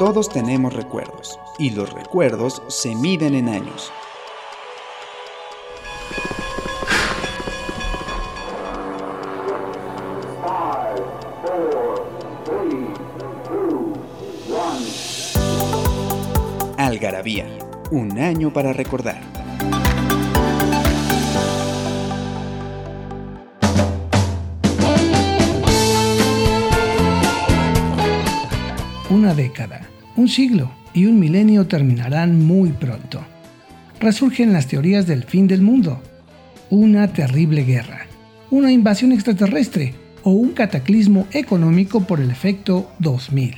Todos 0.00 0.30
tenemos 0.30 0.72
recuerdos 0.72 1.38
y 1.58 1.72
los 1.72 1.92
recuerdos 1.92 2.62
se 2.68 2.94
miden 2.94 3.34
en 3.34 3.50
años. 3.50 3.92
Algarabía, 16.78 17.46
un 17.90 18.18
año 18.18 18.50
para 18.54 18.72
recordar. 18.72 19.29
Década, 29.40 29.80
un 30.16 30.28
siglo 30.28 30.70
y 30.92 31.06
un 31.06 31.18
milenio 31.18 31.66
terminarán 31.66 32.44
muy 32.44 32.72
pronto. 32.72 33.24
Resurgen 33.98 34.52
las 34.52 34.66
teorías 34.66 35.06
del 35.06 35.24
fin 35.24 35.46
del 35.46 35.62
mundo, 35.62 36.02
una 36.68 37.10
terrible 37.14 37.64
guerra, 37.64 38.06
una 38.50 38.70
invasión 38.70 39.12
extraterrestre 39.12 39.94
o 40.24 40.32
un 40.32 40.50
cataclismo 40.50 41.26
económico 41.32 42.06
por 42.06 42.20
el 42.20 42.30
efecto 42.30 42.90
2000. 42.98 43.54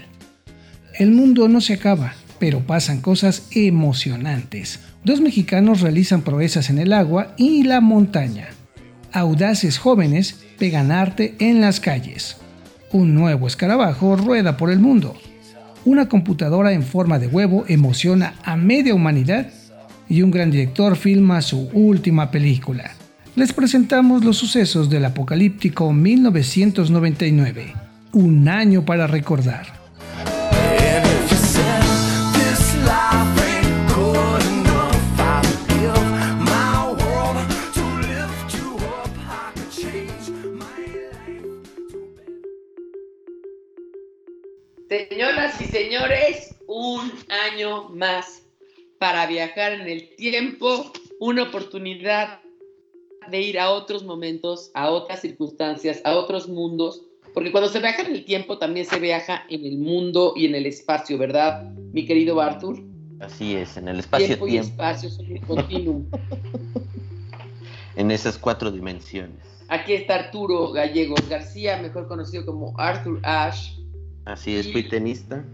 El 1.01 1.11
mundo 1.11 1.49
no 1.49 1.61
se 1.61 1.75
acaba, 1.75 2.15
pero 2.39 2.61
pasan 2.61 3.01
cosas 3.01 3.49
emocionantes. 3.51 4.79
Dos 5.05 5.21
mexicanos 5.21 5.81
realizan 5.81 6.23
proezas 6.23 6.71
en 6.71 6.79
el 6.79 6.93
agua 6.93 7.35
y 7.37 7.65
la 7.65 7.81
montaña. 7.81 8.51
Audaces 9.11 9.79
jóvenes 9.79 10.45
pegan 10.61 10.93
arte 10.93 11.35
en 11.41 11.61
las 11.61 11.81
calles. 11.81 12.37
Un 12.93 13.15
nuevo 13.15 13.49
escarabajo 13.49 14.15
rueda 14.15 14.57
por 14.57 14.71
el 14.71 14.79
mundo. 14.79 15.17
Una 15.85 16.09
computadora 16.09 16.73
en 16.73 16.85
forma 16.85 17.19
de 17.19 17.27
huevo 17.27 17.65
emociona 17.67 18.35
a 18.45 18.57
media 18.57 18.95
humanidad 18.95 19.49
y 20.09 20.23
un 20.23 20.31
gran 20.31 20.53
director 20.53 20.95
filma 20.95 21.43
su 21.43 21.69
última 21.73 22.31
película. 22.31 22.93
Les 23.35 23.53
presentamos 23.53 24.25
los 24.25 24.37
sucesos 24.37 24.89
del 24.89 25.07
apocalíptico 25.07 25.93
1999, 25.93 27.75
un 28.13 28.49
año 28.49 28.85
para 28.85 29.09
recordar. 29.09 29.82
Señores, 45.73 46.55
un 46.67 47.11
año 47.51 47.89
más 47.89 48.43
para 48.99 49.27
viajar 49.27 49.73
en 49.73 49.89
el 49.89 50.15
tiempo, 50.17 50.93
una 51.19 51.45
oportunidad 51.45 52.41
de 53.31 53.41
ir 53.41 53.59
a 53.59 53.71
otros 53.71 54.05
momentos, 54.05 54.71
a 54.75 54.91
otras 54.91 55.23
circunstancias, 55.23 56.03
a 56.05 56.15
otros 56.15 56.47
mundos, 56.47 57.03
porque 57.33 57.51
cuando 57.51 57.71
se 57.71 57.81
viaja 57.81 58.03
en 58.03 58.13
el 58.13 58.27
tiempo 58.27 58.59
también 58.59 58.85
se 58.85 59.01
viaja 59.01 59.45
en 59.49 59.65
el 59.65 59.79
mundo 59.79 60.35
y 60.37 60.45
en 60.45 60.55
el 60.55 60.67
espacio, 60.67 61.17
¿verdad, 61.17 61.73
mi 61.93 62.05
querido 62.05 62.39
Arthur? 62.39 62.79
Así 63.21 63.57
es, 63.57 63.79
en 63.79 63.89
el 63.89 64.01
espacio 64.01 64.27
tiempo. 64.27 64.49
y 64.49 64.59
espacio 64.59 65.09
son 65.09 65.33
un 65.33 65.39
continuum. 65.39 66.05
en 67.97 68.11
esas 68.11 68.37
cuatro 68.37 68.71
dimensiones. 68.71 69.65
Aquí 69.69 69.95
está 69.95 70.17
Arturo 70.17 70.71
Gallegos 70.71 71.27
García, 71.31 71.81
mejor 71.81 72.09
conocido 72.09 72.45
como 72.45 72.79
Arthur 72.79 73.21
Ash 73.23 73.81
Así 74.25 74.57
es, 74.57 74.71
fui 74.71 74.89
tenista. 74.89 75.45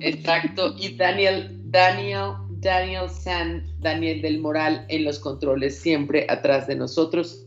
Exacto, 0.00 0.74
y 0.78 0.96
Daniel, 0.96 1.60
Daniel, 1.70 2.32
Daniel 2.60 3.08
San, 3.10 3.64
Daniel 3.80 4.22
del 4.22 4.40
Moral 4.40 4.84
en 4.88 5.04
los 5.04 5.18
controles, 5.18 5.78
siempre 5.78 6.26
atrás 6.28 6.66
de 6.66 6.76
nosotros 6.76 7.44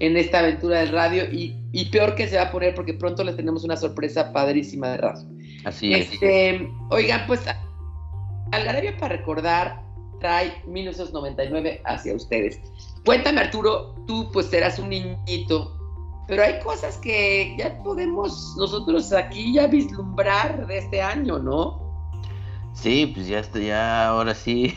en 0.00 0.16
esta 0.16 0.40
aventura 0.40 0.80
del 0.80 0.90
radio 0.90 1.24
y, 1.30 1.56
peor 1.90 2.14
que 2.14 2.28
se 2.28 2.36
va 2.36 2.42
a 2.42 2.50
poner 2.52 2.74
porque 2.74 2.94
pronto 2.94 3.24
les 3.24 3.36
tenemos 3.36 3.64
una 3.64 3.76
sorpresa 3.76 4.32
padrísima 4.32 4.90
de 4.90 4.96
radio. 4.98 5.26
Así 5.64 5.92
es. 5.92 6.12
Este, 6.12 6.68
oigan, 6.90 7.26
pues 7.26 7.40
Algarabia 8.52 8.96
para 8.96 9.16
recordar 9.16 9.82
trae 10.20 10.52
1999 10.66 11.82
hacia 11.84 12.14
ustedes. 12.14 12.60
Cuéntame 13.04 13.40
Arturo, 13.40 13.94
tú 14.06 14.30
pues 14.32 14.46
serás 14.46 14.78
un 14.78 14.90
niñito 14.90 15.77
pero 16.28 16.42
hay 16.42 16.60
cosas 16.60 16.98
que 16.98 17.56
ya 17.58 17.76
podemos 17.82 18.54
nosotros 18.58 19.12
aquí 19.14 19.54
ya 19.54 19.66
vislumbrar 19.66 20.66
de 20.66 20.78
este 20.78 21.00
año, 21.00 21.38
¿no? 21.38 21.80
Sí, 22.74 23.10
pues 23.14 23.26
ya 23.26 23.40
estoy, 23.40 23.66
ya 23.66 24.08
ahora 24.08 24.34
sí, 24.34 24.76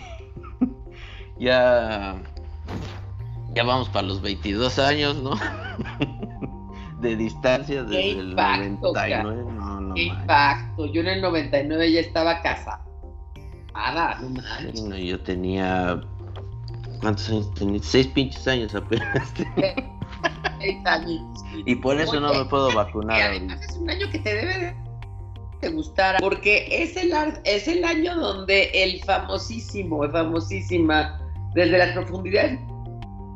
ya, 1.38 2.16
ya 3.54 3.64
vamos 3.64 3.90
para 3.90 4.08
los 4.08 4.22
22 4.22 4.80
años, 4.80 5.18
¿no? 5.22 5.32
de 7.02 7.16
distancia 7.18 7.84
desde 7.84 8.12
el 8.12 8.36
99, 8.36 9.44
no, 9.54 9.82
no 9.82 9.96
Qué 9.96 10.04
impacto, 10.04 10.86
yo 10.86 11.02
en 11.02 11.08
el 11.08 11.22
99 11.22 11.92
ya 11.92 12.00
estaba 12.00 12.42
casada, 12.42 12.82
no 14.86 14.98
yo 14.98 15.20
tenía, 15.20 16.00
¿cuántos 17.02 17.30
años 17.30 17.54
tenía? 17.56 17.80
Seis 17.84 18.08
pinches 18.08 18.48
años 18.48 18.74
apenas. 18.74 19.34
Y 21.66 21.76
por 21.76 22.00
eso 22.00 22.20
no 22.20 22.34
me 22.34 22.46
puedo 22.46 22.74
vacunar. 22.74 23.22
Además 23.22 23.62
es 23.62 23.78
un 23.78 23.90
año 23.90 24.10
que 24.12 24.20
te 24.20 24.36
debe 24.36 24.76
de 25.62 25.70
gustar 25.70 26.18
porque 26.20 26.68
es 26.72 26.98
el, 26.98 27.14
es 27.44 27.68
el 27.68 27.84
año 27.84 28.16
donde 28.16 28.72
el 28.74 29.04
famosísimo, 29.04 30.08
famosísima, 30.10 31.20
desde 31.54 31.78
las 31.78 31.92
profundidades 31.92 32.60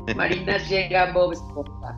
marinas 0.15 0.69
llega 0.69 1.11
Bob 1.11 1.33
Esponja. 1.33 1.97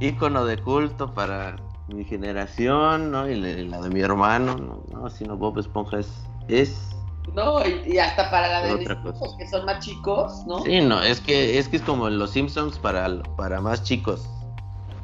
Ícono 0.00 0.44
de 0.44 0.56
culto 0.58 1.12
para 1.12 1.56
mi 1.88 2.04
generación, 2.04 3.10
¿no? 3.10 3.28
Y 3.28 3.36
la 3.36 3.80
de 3.80 3.90
mi 3.90 4.00
hermano, 4.00 4.56
¿no? 4.56 4.82
no 4.90 5.10
sino 5.10 5.36
Bob 5.36 5.58
Esponja 5.58 5.98
es, 5.98 6.24
es 6.48 6.96
no, 7.34 7.60
y, 7.66 7.98
hasta 7.98 8.30
para 8.30 8.48
la 8.48 8.62
de 8.62 8.76
mis 8.76 8.88
hijos, 8.88 9.36
que 9.38 9.46
son 9.48 9.64
más 9.64 9.84
chicos, 9.84 10.44
¿no? 10.46 10.62
Sí, 10.62 10.80
no, 10.80 11.02
es 11.02 11.20
que 11.20 11.58
es 11.58 11.68
que 11.68 11.76
es 11.76 11.82
como 11.82 12.08
los 12.08 12.30
Simpsons 12.30 12.78
para, 12.78 13.22
para 13.36 13.60
más 13.60 13.82
chicos. 13.82 14.28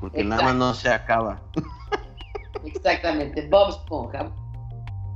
Porque 0.01 0.25
nada 0.25 0.43
más 0.43 0.55
no 0.55 0.75
se 0.75 0.89
acaba. 0.89 1.41
Exactamente, 2.65 3.47
Bob 3.49 3.71
Esponja. 3.71 4.31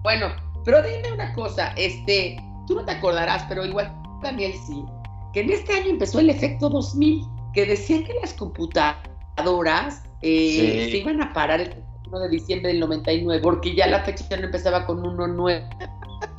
Bueno, 0.03 0.29
pero 0.65 0.83
dime 0.83 1.13
una 1.13 1.33
cosa, 1.35 1.73
este, 1.77 2.43
tú 2.67 2.77
no 2.77 2.85
te 2.85 2.93
acordarás, 2.93 3.45
pero 3.49 3.65
igual 3.65 3.93
también 4.23 4.53
sí, 4.67 4.85
que 5.33 5.41
en 5.41 5.51
este 5.51 5.75
año 5.75 5.91
empezó 5.91 6.21
el 6.21 6.31
efecto 6.31 6.69
2000, 6.69 7.25
que 7.53 7.67
decían 7.67 8.05
que 8.05 8.15
las 8.21 8.33
computadoras 8.35 10.03
eh, 10.23 10.89
se 10.91 10.97
iban 10.97 11.23
a 11.23 11.33
parar 11.33 11.61
el 11.61 11.75
1 12.07 12.21
de 12.21 12.29
diciembre 12.29 12.73
del 12.73 12.81
99, 12.81 13.41
porque 13.43 13.75
ya 13.75 13.87
la 13.87 14.03
fecha 14.05 14.25
no 14.37 14.45
empezaba 14.45 14.87
con 14.87 15.03
1.9 15.03 15.69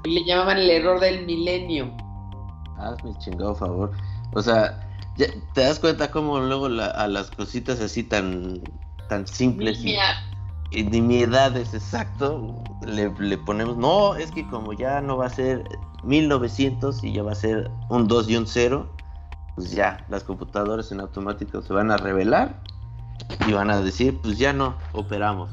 y 0.03 0.11
le 0.11 0.25
llamaban 0.25 0.57
el 0.57 0.69
error 0.69 0.99
del 0.99 1.25
milenio. 1.25 1.91
Hazme 2.77 3.13
chingado 3.19 3.55
favor. 3.55 3.91
O 4.33 4.41
sea, 4.41 4.87
¿te 5.17 5.61
das 5.61 5.79
cuenta 5.79 6.11
cómo 6.11 6.39
luego 6.39 6.67
a 6.67 7.07
las 7.07 7.31
cositas 7.31 7.79
así 7.79 8.03
tan, 8.03 8.61
tan 9.09 9.27
simples 9.27 9.83
y, 9.83 10.83
de 10.83 11.01
mi 11.01 11.21
edad 11.21 11.57
es 11.57 11.73
exacto, 11.73 12.63
le, 12.85 13.11
le, 13.19 13.37
ponemos, 13.37 13.75
no, 13.75 14.15
es 14.15 14.31
que 14.31 14.47
como 14.47 14.71
ya 14.71 15.01
no 15.01 15.17
va 15.17 15.25
a 15.25 15.29
ser 15.29 15.65
1900 16.03 17.03
y 17.03 17.11
ya 17.11 17.23
va 17.23 17.33
a 17.33 17.35
ser 17.35 17.69
un 17.89 18.07
2 18.07 18.29
y 18.29 18.37
un 18.37 18.47
0, 18.47 18.89
pues 19.55 19.71
ya, 19.71 20.05
las 20.09 20.23
computadoras 20.23 20.91
en 20.93 21.01
automático 21.01 21.61
se 21.61 21.73
van 21.73 21.91
a 21.91 21.97
revelar 21.97 22.61
y 23.47 23.51
van 23.51 23.69
a 23.69 23.81
decir, 23.81 24.17
pues 24.21 24.37
ya 24.37 24.53
no 24.53 24.75
operamos. 24.93 25.51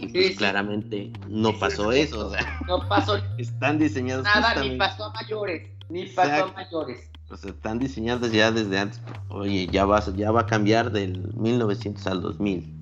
Y 0.00 0.08
pues 0.08 0.36
claramente 0.36 1.12
no 1.28 1.58
pasó 1.58 1.92
eso. 1.92 2.28
O 2.28 2.30
sea, 2.30 2.60
no 2.66 2.88
pasó. 2.88 3.16
Están 3.38 3.78
diseñados. 3.78 4.24
Nada, 4.24 4.62
ni 4.62 4.76
pasó 4.76 5.04
a 5.04 5.12
mayores. 5.12 5.68
Ni 5.88 6.06
pasó 6.06 6.46
a 6.46 6.52
mayores. 6.52 7.10
O 7.30 7.36
sea, 7.36 7.50
están 7.50 7.78
diseñados 7.78 8.32
ya 8.32 8.50
desde 8.50 8.78
antes. 8.78 9.00
Oye, 9.28 9.68
ya 9.70 9.84
va, 9.84 10.02
ya 10.16 10.32
va 10.32 10.40
a 10.40 10.46
cambiar 10.46 10.90
del 10.90 11.32
1900 11.34 12.04
al 12.08 12.22
2000. 12.22 12.80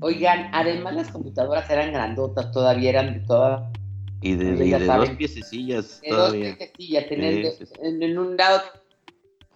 Oigan, 0.00 0.48
además 0.52 0.94
las 0.94 1.10
computadoras 1.10 1.68
eran 1.68 1.92
grandotas, 1.92 2.52
todavía 2.52 2.90
eran 2.90 3.14
de 3.14 3.20
todas. 3.26 3.62
Y 4.22 4.34
de, 4.34 4.86
dos 4.86 5.10
piececillas. 5.10 6.00
De 6.02 6.10
dos 6.10 6.32
piececillas. 6.32 7.06
en, 7.10 8.18
un 8.18 8.36
lado 8.36 8.62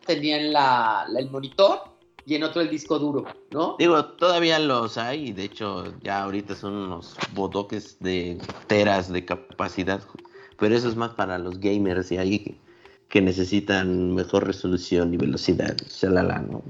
tenían 0.05 0.53
la, 0.53 1.07
el 1.17 1.31
monitor 1.31 1.94
y 2.27 2.35
en 2.35 2.43
otro 2.45 2.63
el 2.63 2.71
disco 2.71 2.99
duro, 2.99 3.25
¿no? 3.51 3.77
Digo, 3.79 4.05
todavía 4.05 4.59
los 4.59 4.97
hay, 4.97 5.29
y 5.29 5.33
de 5.33 5.45
hecho 5.45 5.93
ya 6.03 6.23
ahorita 6.23 6.55
son 6.55 6.75
unos 6.75 7.17
botoques 7.35 7.99
de 8.01 8.39
teras 8.67 9.13
de 9.13 9.25
capacidad, 9.25 10.01
pero 10.59 10.75
eso 10.75 10.89
es 10.89 10.97
más 10.97 11.11
para 11.15 11.39
los 11.39 11.59
gamers 11.61 12.11
y 12.13 12.19
ahí 12.19 12.59
que 13.09 13.21
necesitan 13.21 14.15
mejor 14.15 14.47
resolución 14.47 15.13
y 15.15 15.17
velocidad, 15.17 15.77
shalala, 15.89 16.41
¿no? 16.41 16.63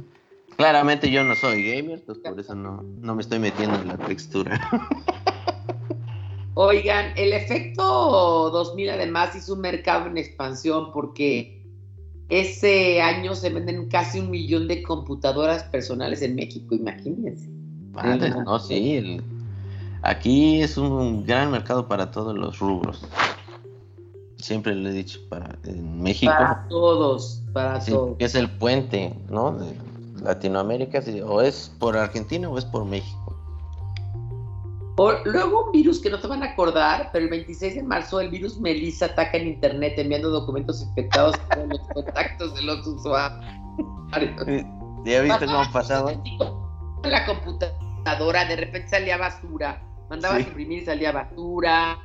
Claramente 0.57 1.11
yo 1.11 1.25
no 1.25 1.35
soy 1.35 1.65
gamer, 1.65 2.03
por 2.05 2.39
eso 2.39 2.55
no, 2.55 2.85
no 3.01 3.15
me 3.15 3.23
estoy 3.23 3.39
metiendo 3.39 3.77
en 3.81 3.89
la 3.89 3.97
textura. 3.97 4.61
Oigan, 6.55 7.13
el 7.17 7.33
efecto 7.33 7.83
2000 8.51 8.91
además 8.91 9.35
hizo 9.35 9.55
un 9.55 9.61
mercado 9.61 10.07
en 10.07 10.17
expansión 10.17 10.93
porque 10.93 11.54
ese 12.41 13.01
año 13.01 13.35
se 13.35 13.51
venden 13.51 13.89
casi 13.89 14.21
un 14.21 14.31
millón 14.31 14.69
de 14.69 14.83
computadoras 14.83 15.65
personales 15.65 16.23
en 16.23 16.35
México, 16.35 16.75
imagínense. 16.75 17.49
Vale, 17.93 18.31
no, 18.31 18.59
sí, 18.59 19.21
aquí 20.03 20.61
es 20.61 20.77
un 20.77 21.25
gran 21.25 21.51
mercado 21.51 21.87
para 21.87 22.11
todos 22.11 22.37
los 22.37 22.59
rubros. 22.59 23.07
Siempre 24.37 24.75
le 24.75 24.91
he 24.91 24.93
dicho, 24.93 25.21
para 25.29 25.57
en 25.65 26.03
México. 26.03 26.33
Para 26.33 26.67
todos, 26.69 27.43
para 27.53 27.79
todos. 27.79 28.19
Que 28.19 28.25
es 28.25 28.35
el 28.35 28.51
puente, 28.51 29.15
¿no? 29.31 29.53
De 29.53 29.73
Latinoamérica, 30.23 31.03
o 31.25 31.41
es 31.41 31.73
por 31.79 31.97
Argentina 31.97 32.49
o 32.49 32.59
es 32.59 32.65
por 32.65 32.85
México 32.85 33.34
luego 34.97 35.67
un 35.67 35.73
virus 35.73 36.01
que 36.01 36.11
no 36.11 36.19
se 36.19 36.27
van 36.27 36.43
a 36.43 36.53
acordar, 36.53 37.11
pero 37.13 37.25
el 37.25 37.31
26 37.31 37.75
de 37.77 37.83
marzo 37.83 38.21
el 38.21 38.31
virus 38.31 38.59
Melissa 38.59 39.07
ataca 39.07 39.37
en 39.37 39.49
internet 39.49 39.95
enviando 39.97 40.31
documentos 40.31 40.83
infectados 40.83 41.35
a 41.51 41.57
los 41.57 41.81
contactos 41.93 42.55
de 42.55 42.63
los 42.63 42.87
usuarios. 42.87 43.45
¿Ya 45.05 45.21
viste 45.21 45.47
cómo 45.47 45.65
pasaba? 45.73 46.13
La 47.03 47.27
computadora, 47.27 48.45
de 48.45 48.57
repente 48.57 48.89
salía 48.89 49.17
basura, 49.17 49.83
mandabas 50.09 50.39
a 50.39 50.41
imprimir 50.41 50.83
y 50.83 50.85
salía 50.87 51.13
basura. 51.13 51.99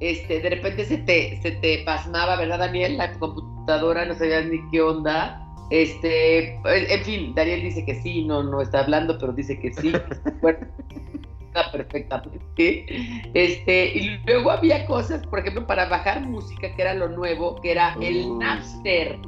Este, 0.00 0.40
de 0.40 0.50
repente 0.50 0.84
se 0.84 0.98
te, 0.98 1.40
se 1.40 1.52
te 1.52 1.82
pasmaba, 1.84 2.36
¿verdad, 2.36 2.58
Daniel? 2.58 2.98
La 2.98 3.12
computadora, 3.14 4.04
no 4.04 4.14
sabías 4.14 4.46
ni 4.46 4.58
qué 4.70 4.82
onda. 4.82 5.40
Este, 5.70 6.56
en 6.64 7.04
fin, 7.04 7.34
Daniel 7.34 7.62
dice 7.62 7.84
que 7.84 8.00
sí, 8.02 8.24
no, 8.24 8.42
no 8.42 8.60
está 8.60 8.80
hablando, 8.80 9.18
pero 9.18 9.32
dice 9.32 9.58
que 9.58 9.72
sí. 9.72 9.92
bueno, 10.42 10.58
perfectamente. 11.72 12.86
Este, 13.34 13.86
y 13.96 14.18
luego 14.26 14.50
había 14.50 14.86
cosas, 14.86 15.26
por 15.26 15.40
ejemplo, 15.40 15.66
para 15.66 15.86
bajar 15.88 16.22
música, 16.22 16.74
que 16.74 16.82
era 16.82 16.94
lo 16.94 17.08
nuevo, 17.08 17.60
que 17.60 17.72
era 17.72 17.96
el 18.00 18.26
uh. 18.26 18.38
Napster. 18.38 19.18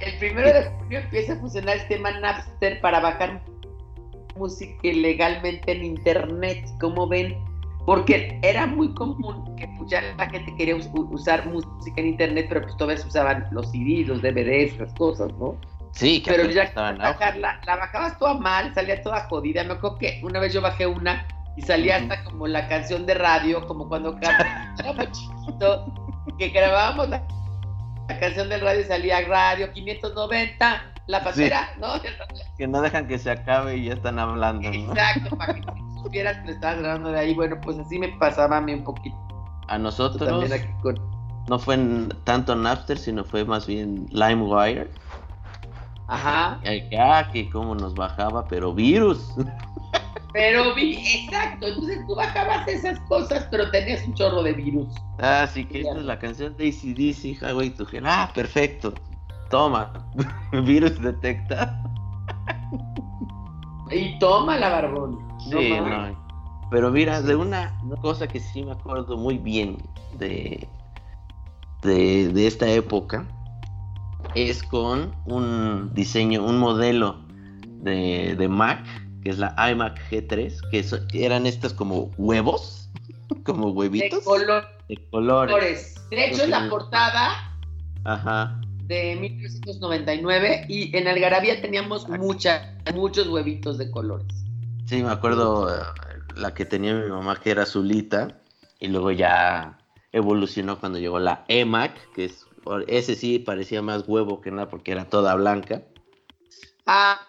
El 0.00 0.18
primero 0.18 0.52
de 0.52 0.64
junio 0.78 1.00
empieza 1.00 1.34
a 1.34 1.36
funcionar 1.36 1.76
el 1.76 1.88
tema 1.88 2.18
Napster 2.20 2.80
para 2.80 3.00
bajar 3.00 3.42
música 4.36 4.74
ilegalmente 4.82 5.72
en 5.72 5.84
internet, 5.84 6.66
como 6.80 7.06
ven, 7.06 7.36
porque 7.84 8.38
era 8.42 8.66
muy 8.66 8.92
común 8.94 9.56
que 9.56 9.68
ya 9.86 10.02
la 10.16 10.28
gente 10.30 10.54
quería 10.56 10.76
usar 10.76 11.46
música 11.46 12.00
en 12.00 12.08
internet, 12.08 12.46
pero 12.48 12.62
pues 12.62 12.76
todavía 12.76 13.02
se 13.02 13.08
usaban 13.08 13.46
los 13.50 13.70
CDs, 13.70 14.08
los 14.08 14.22
DVDs, 14.22 14.78
las 14.78 14.94
cosas, 14.94 15.32
¿no? 15.38 15.56
Sí, 15.92 16.22
pero 16.24 16.44
ya 16.44 16.72
bajarla, 16.74 17.60
la 17.66 17.76
bajabas 17.76 18.18
toda 18.18 18.34
mal, 18.34 18.72
salía 18.74 19.02
toda 19.02 19.20
jodida. 19.28 19.64
Me 19.64 19.74
acuerdo 19.74 19.98
que 19.98 20.20
una 20.22 20.40
vez 20.40 20.52
yo 20.52 20.60
bajé 20.60 20.86
una 20.86 21.26
y 21.56 21.62
salía 21.62 21.96
hasta 21.96 22.24
como 22.24 22.46
la 22.46 22.68
canción 22.68 23.06
de 23.06 23.14
radio, 23.14 23.66
como 23.66 23.88
cuando 23.88 24.16
éramos 24.18 25.06
chiquitos, 25.12 25.90
que 26.38 26.48
grabábamos 26.48 27.08
la, 27.08 27.22
canción 28.18 28.48
del 28.48 28.60
radio 28.60 28.80
y 28.80 28.84
salía 28.84 29.20
radio 29.26 29.72
590, 29.72 30.82
la 31.06 31.24
pasera, 31.24 31.70
¿no? 31.78 31.88
Que 32.56 32.66
no 32.66 32.80
dejan 32.82 33.06
que 33.06 33.18
se 33.18 33.30
acabe 33.30 33.76
y 33.76 33.84
ya 33.86 33.94
están 33.94 34.18
hablando, 34.18 34.68
Exacto, 34.68 35.36
para 35.36 35.54
que 35.54 35.62
supieras 36.02 36.38
que 36.38 36.46
le 36.46 36.52
estabas 36.52 36.78
grabando 36.78 37.12
de 37.12 37.20
ahí. 37.20 37.34
Bueno, 37.34 37.60
pues 37.60 37.78
así 37.78 37.98
me 37.98 38.08
pasaba 38.18 38.56
a 38.56 38.60
mí 38.60 38.74
un 38.74 38.84
poquito. 38.84 39.16
A 39.68 39.78
nosotros 39.78 40.50
no 41.48 41.58
fue 41.58 41.78
tanto 42.24 42.54
Napster, 42.54 42.98
sino 42.98 43.24
fue 43.24 43.44
más 43.44 43.66
bien 43.66 44.06
LimeWire 44.10 44.88
Ajá. 46.10 46.60
Ah, 46.98 47.28
que 47.32 47.48
cómo 47.50 47.76
nos 47.76 47.94
bajaba, 47.94 48.46
pero 48.48 48.74
virus. 48.74 49.32
Pero, 50.32 50.74
vi, 50.74 50.96
exacto, 50.96 51.68
entonces 51.68 52.04
tú 52.06 52.16
bajabas 52.16 52.66
esas 52.66 52.98
cosas, 53.00 53.46
pero 53.50 53.70
tenías 53.70 54.04
un 54.06 54.14
chorro 54.14 54.42
de 54.42 54.52
virus. 54.52 54.88
Ah, 55.18 55.48
sí, 55.52 55.64
que 55.64 55.82
esta 55.82 55.96
es 55.96 56.04
la 56.04 56.18
canción 56.18 56.56
de 56.56 56.68
ACDC, 56.68 57.42
Highway 57.42 57.70
to 57.70 57.86
Hell. 57.90 58.04
Ah, 58.06 58.30
perfecto. 58.34 58.92
Toma, 59.50 59.92
virus 60.64 61.00
detecta. 61.00 61.80
y 63.90 64.18
toma 64.18 64.56
la 64.56 64.68
barbón. 64.68 65.18
Sí, 65.48 65.70
no, 65.70 66.16
Pero 66.70 66.90
mira, 66.90 67.22
de 67.22 67.36
una 67.36 67.72
cosa 68.02 68.26
que 68.26 68.40
sí 68.40 68.64
me 68.64 68.72
acuerdo 68.72 69.16
muy 69.16 69.38
bien 69.38 69.78
de, 70.18 70.68
de, 71.82 72.28
de 72.28 72.46
esta 72.46 72.68
época, 72.68 73.26
es 74.34 74.62
con 74.62 75.14
un 75.26 75.92
diseño, 75.94 76.44
un 76.44 76.58
modelo 76.58 77.24
de, 77.82 78.46
Mac, 78.48 78.84
que 79.22 79.30
es 79.30 79.38
la 79.38 79.54
iMac 79.70 79.98
G3, 80.10 81.06
que 81.08 81.24
eran 81.24 81.46
estas 81.46 81.72
como 81.72 82.10
huevos, 82.16 82.90
como 83.44 83.70
huevitos. 83.70 84.24
De, 84.88 85.08
colores. 85.10 85.94
De 86.10 86.26
hecho, 86.26 86.44
en 86.44 86.50
la 86.50 86.68
portada 86.68 87.56
Ajá. 88.04 88.60
de 88.84 89.16
1999 89.16 90.66
y 90.68 90.96
en 90.96 91.06
Algarabía 91.06 91.60
teníamos 91.60 92.08
mucha, 92.08 92.76
muchos 92.94 93.28
huevitos 93.28 93.78
de 93.78 93.90
colores. 93.90 94.34
Sí, 94.86 95.02
me 95.02 95.10
acuerdo 95.10 95.68
la 96.34 96.54
que 96.54 96.64
tenía 96.64 96.94
mi 96.94 97.08
mamá 97.08 97.36
que 97.36 97.52
era 97.52 97.62
azulita 97.62 98.40
y 98.80 98.88
luego 98.88 99.12
ya 99.12 99.78
evolucionó 100.12 100.80
cuando 100.80 100.98
llegó 100.98 101.20
la 101.20 101.44
eMac, 101.46 101.92
que 102.12 102.24
es 102.24 102.46
ese 102.86 103.14
sí 103.14 103.38
parecía 103.38 103.82
más 103.82 104.04
huevo 104.06 104.40
que 104.40 104.50
nada 104.50 104.68
porque 104.68 104.92
era 104.92 105.08
toda 105.08 105.34
blanca. 105.34 105.82
Ah, 106.86 107.20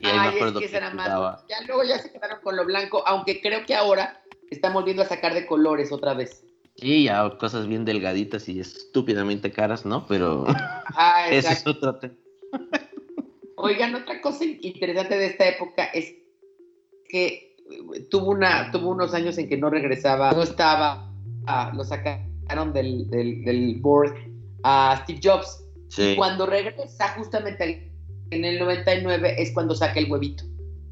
y 0.00 0.06
ahí 0.06 0.18
me 0.18 0.36
acuerdo 0.36 0.60
que, 0.60 0.80
más. 0.94 1.44
Ya 1.48 1.60
luego 1.66 1.84
ya 1.84 1.98
se 1.98 2.12
quedaron 2.12 2.40
con 2.42 2.56
lo 2.56 2.64
blanco, 2.64 3.02
aunque 3.06 3.40
creo 3.40 3.64
que 3.64 3.74
ahora 3.74 4.22
están 4.50 4.72
volviendo 4.72 5.02
a 5.02 5.06
sacar 5.06 5.34
de 5.34 5.46
colores 5.46 5.92
otra 5.92 6.14
vez. 6.14 6.44
Sí, 6.76 7.04
ya 7.04 7.28
cosas 7.38 7.66
bien 7.66 7.84
delgaditas 7.84 8.48
y 8.48 8.58
estúpidamente 8.58 9.52
caras, 9.52 9.84
¿no? 9.84 10.06
Pero 10.06 10.44
ah, 10.48 11.26
ese 11.30 11.52
es 11.52 11.66
otro 11.66 11.96
tema. 11.96 12.14
Oigan, 13.56 13.94
otra 13.94 14.20
cosa 14.20 14.44
interesante 14.44 15.16
de 15.16 15.26
esta 15.26 15.48
época 15.48 15.84
es 15.84 16.14
que 17.08 17.56
tuvo 18.10 18.30
una 18.30 18.70
tuvo 18.72 18.90
unos 18.90 19.14
años 19.14 19.38
en 19.38 19.48
que 19.48 19.56
no 19.56 19.70
regresaba, 19.70 20.32
no 20.32 20.42
estaba, 20.42 21.10
ah, 21.46 21.72
lo 21.74 21.84
sacaron 21.84 22.72
del, 22.72 23.08
del, 23.08 23.44
del 23.44 23.76
board 23.80 24.31
a 24.62 25.00
Steve 25.02 25.20
Jobs. 25.22 25.64
Y 25.96 26.16
cuando 26.16 26.46
regresa 26.46 27.08
justamente 27.16 27.92
en 28.30 28.44
el 28.44 28.58
99 28.58 29.42
es 29.42 29.52
cuando 29.52 29.74
saca 29.74 30.00
el 30.00 30.10
huevito. 30.10 30.44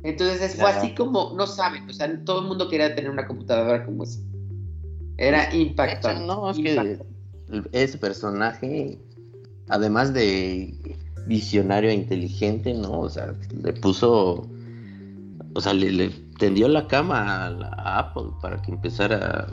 Entonces 0.03 0.57
fue 0.57 0.71
así 0.71 0.95
como, 0.95 1.35
no 1.37 1.47
saben, 1.47 1.89
o 1.89 1.93
sea, 1.93 2.25
todo 2.25 2.41
el 2.41 2.47
mundo 2.47 2.69
quería 2.69 2.95
tener 2.95 3.11
una 3.11 3.27
computadora 3.27 3.85
como 3.85 4.05
esa. 4.05 4.21
Era 5.19 5.55
impactante. 5.55 6.25
No, 6.25 6.51
es 6.51 6.57
que 6.57 6.99
ese 7.73 7.99
personaje, 7.99 8.99
además 9.69 10.15
de 10.15 10.97
visionario 11.27 11.91
e 11.91 11.95
inteligente, 11.95 12.73
¿no? 12.73 13.01
O 13.01 13.11
sea, 13.11 13.35
le 13.63 13.73
puso, 13.75 14.49
o 15.55 15.61
sea, 15.61 15.75
le, 15.75 16.09
tendió 16.39 16.69
la 16.69 16.87
cama 16.87 17.49
a, 17.49 17.99
Apple 17.99 18.31
para 18.41 18.63
que 18.63 18.73
empezara 18.73 19.49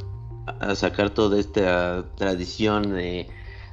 a, 0.46 0.51
a 0.72 0.75
sacar 0.75 1.10
toda 1.10 1.38
esta 1.38 2.06
tradición 2.15 2.94
de 2.94 3.27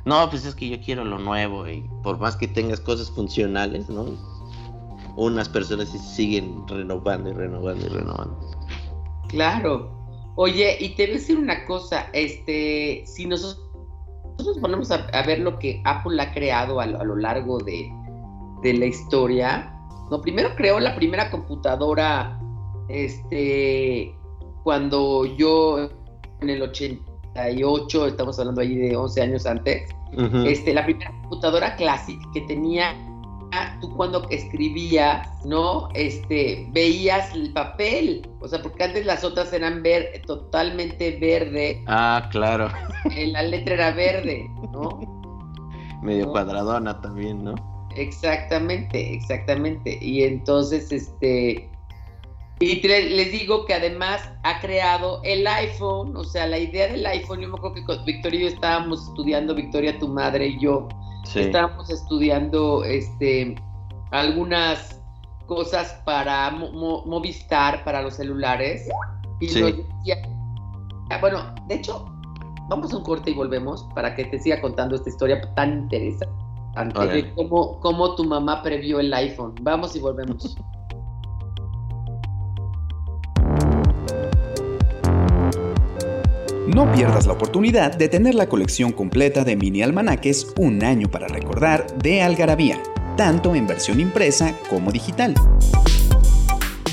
no, 0.04 0.28
pues 0.28 0.44
es 0.44 0.54
que 0.54 0.68
yo 0.68 0.80
quiero 0.80 1.04
lo 1.04 1.18
nuevo 1.18 1.66
y 1.66 1.88
por 2.02 2.18
más 2.18 2.37
que 2.37 2.46
tengas 2.46 2.80
cosas 2.80 3.11
funcionales, 3.11 3.88
¿no? 3.88 4.06
Unas 5.16 5.49
personas 5.49 5.88
siguen 5.88 6.66
renovando 6.68 7.30
y 7.30 7.32
renovando 7.32 7.87
y 7.87 7.88
renovando. 7.88 8.50
Claro. 9.28 9.90
Oye, 10.37 10.76
y 10.80 10.90
te 10.90 11.04
voy 11.04 11.12
a 11.12 11.18
decir 11.18 11.38
una 11.38 11.64
cosa, 11.64 12.08
este, 12.12 13.04
si 13.06 13.25
nosotros 13.25 13.64
nos 14.44 14.58
ponemos 14.58 14.90
a, 14.90 15.23
ver 15.23 15.38
lo 15.38 15.58
que 15.58 15.80
Apple 15.84 16.20
ha 16.20 16.32
creado 16.32 16.80
a 16.80 16.87
lo, 16.87 17.16
largo 17.16 17.58
de, 17.58 17.88
de, 18.62 18.75
la 18.75 18.87
historia, 18.87 19.73
no, 20.11 20.20
primero 20.20 20.50
creó 20.56 20.80
la 20.80 20.96
primera 20.96 21.30
computadora, 21.30 22.37
este, 22.88 24.12
cuando 24.64 25.25
yo 25.25 25.88
en 26.40 26.50
el 26.50 26.62
80 26.62 27.13
estamos 27.35 28.38
hablando 28.38 28.61
ahí 28.61 28.76
de 28.76 28.97
11 28.97 29.23
años 29.23 29.47
antes, 29.47 29.91
este, 30.47 30.73
la 30.73 30.85
primera 30.85 31.11
computadora 31.23 31.75
clásica 31.76 32.25
que 32.33 32.43
tenía 32.43 32.95
tú 33.81 33.95
cuando 33.97 34.26
escribías, 34.31 35.29
¿no? 35.45 35.88
Este, 35.95 36.67
veías 36.73 37.33
el 37.35 37.53
papel, 37.53 38.29
o 38.41 38.49
sea, 38.49 38.61
porque 38.62 38.85
antes 38.85 39.07
las 39.07 39.25
otras 39.25 39.53
eran 39.53 39.83
ver, 39.83 40.23
totalmente 40.26 41.19
verde. 41.21 41.83
Ah, 41.87 42.29
claro. 42.31 42.69
Eh, 43.17 43.29
la 43.29 43.43
letra 43.43 43.75
era 43.75 43.91
verde, 43.93 44.50
¿no? 44.73 44.99
Medio 46.03 46.31
cuadradona 46.31 47.00
también, 47.00 47.45
¿no? 47.45 47.55
Exactamente, 47.97 49.14
exactamente. 49.14 49.99
Y 50.00 50.25
entonces, 50.25 50.91
este, 50.91 51.71
y 52.61 52.80
les 52.87 53.32
digo 53.32 53.66
que 53.66 53.75
además 53.75 54.30
ha 54.42 54.61
creado 54.61 55.20
el 55.25 55.46
iPhone, 55.46 56.16
o 56.16 56.25
sea, 56.25 56.46
la 56.46 56.58
idea 56.58 56.88
del 56.88 57.04
iPhone, 57.04 57.40
yo 57.40 57.49
me 57.49 57.56
acuerdo 57.56 57.75
que 57.76 57.84
con 57.84 58.04
Victoria 58.04 58.40
y 58.40 58.42
yo 58.44 58.49
estábamos 58.49 59.08
estudiando, 59.08 59.54
Victoria, 59.54 59.99
tu 59.99 60.08
madre 60.08 60.49
y 60.49 60.61
yo, 60.61 60.88
estábamos 61.34 61.90
estudiando 61.90 62.84
este, 62.84 63.56
algunas 64.12 65.00
cosas 65.46 66.00
para 66.04 66.50
Movistar, 66.50 67.82
para 67.84 68.02
los 68.02 68.14
celulares, 68.14 68.88
y 69.40 69.46
nos 69.46 69.76
decía 69.76 70.16
bueno, 71.20 71.54
de 71.68 71.76
hecho, 71.76 72.06
vamos 72.68 72.92
a 72.92 72.96
un 72.96 73.02
corte 73.02 73.30
y 73.30 73.34
volvemos 73.34 73.87
para 73.94 74.14
que 74.14 74.25
te 74.25 74.38
siga 74.38 74.61
contando 74.61 74.96
esta 74.96 75.08
historia 75.08 75.40
tan 75.54 75.73
interesante 75.73 77.06
de 77.12 77.32
cómo, 77.34 77.78
cómo 77.80 78.14
tu 78.14 78.25
mamá 78.25 78.62
previó 78.62 79.00
el 79.00 79.12
iPhone. 79.14 79.54
Vamos 79.62 79.94
y 79.94 80.00
volvemos. 80.00 80.56
No 86.66 86.90
pierdas 86.92 87.26
la 87.26 87.35
oportunidad 87.35 87.94
de 87.94 88.09
tener 88.09 88.35
la 88.35 88.49
colección 88.49 88.92
completa 88.92 89.44
de 89.44 89.54
mini 89.54 89.83
almanaques 89.83 90.47
Un 90.56 90.83
año 90.83 91.11
para 91.11 91.28
recordar 91.28 91.87
de 91.99 92.23
Algarabía, 92.23 92.83
tanto 93.18 93.54
en 93.54 93.66
versión 93.66 94.00
impresa 94.00 94.56
como 94.71 94.90
digital. 94.90 95.35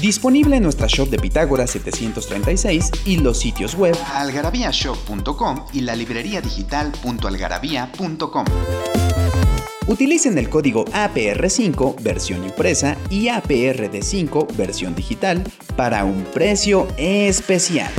Disponible 0.02 0.58
en 0.58 0.64
nuestra 0.64 0.88
shop 0.88 1.10
de 1.10 1.20
Pitágoras 1.20 1.72
736 1.72 2.92
y 3.06 3.18
los 3.18 3.40
sitios 3.40 3.76
web 3.76 3.96
algarabíashop.com 4.14 5.66
y 5.74 5.82
la 5.82 5.96
librería 5.96 6.42
digital.algarabía.com. 6.42 8.46
Utilicen 9.88 10.38
el 10.38 10.50
código 10.50 10.84
APR5 10.86 12.02
versión 12.02 12.44
impresa 12.44 12.98
y 13.10 13.28
APRD5 13.28 14.56
versión 14.58 14.96
digital 14.96 15.44
para 15.76 16.04
un 16.04 16.24
precio 16.34 16.88
especial. 16.98 17.92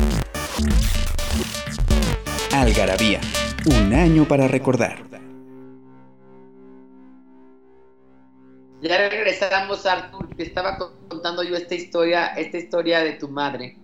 Algarabía, 2.62 3.20
un 3.66 3.92
año 3.92 4.24
para 4.24 4.46
recordar. 4.46 5.02
Ya 8.80 9.08
regresamos, 9.08 9.84
Arthur, 9.84 10.28
te 10.36 10.44
estaba 10.44 10.78
contando 11.08 11.42
yo 11.42 11.56
esta 11.56 11.74
historia, 11.74 12.26
esta 12.28 12.58
historia 12.58 13.00
de 13.00 13.14
tu 13.14 13.28
madre. 13.28 13.76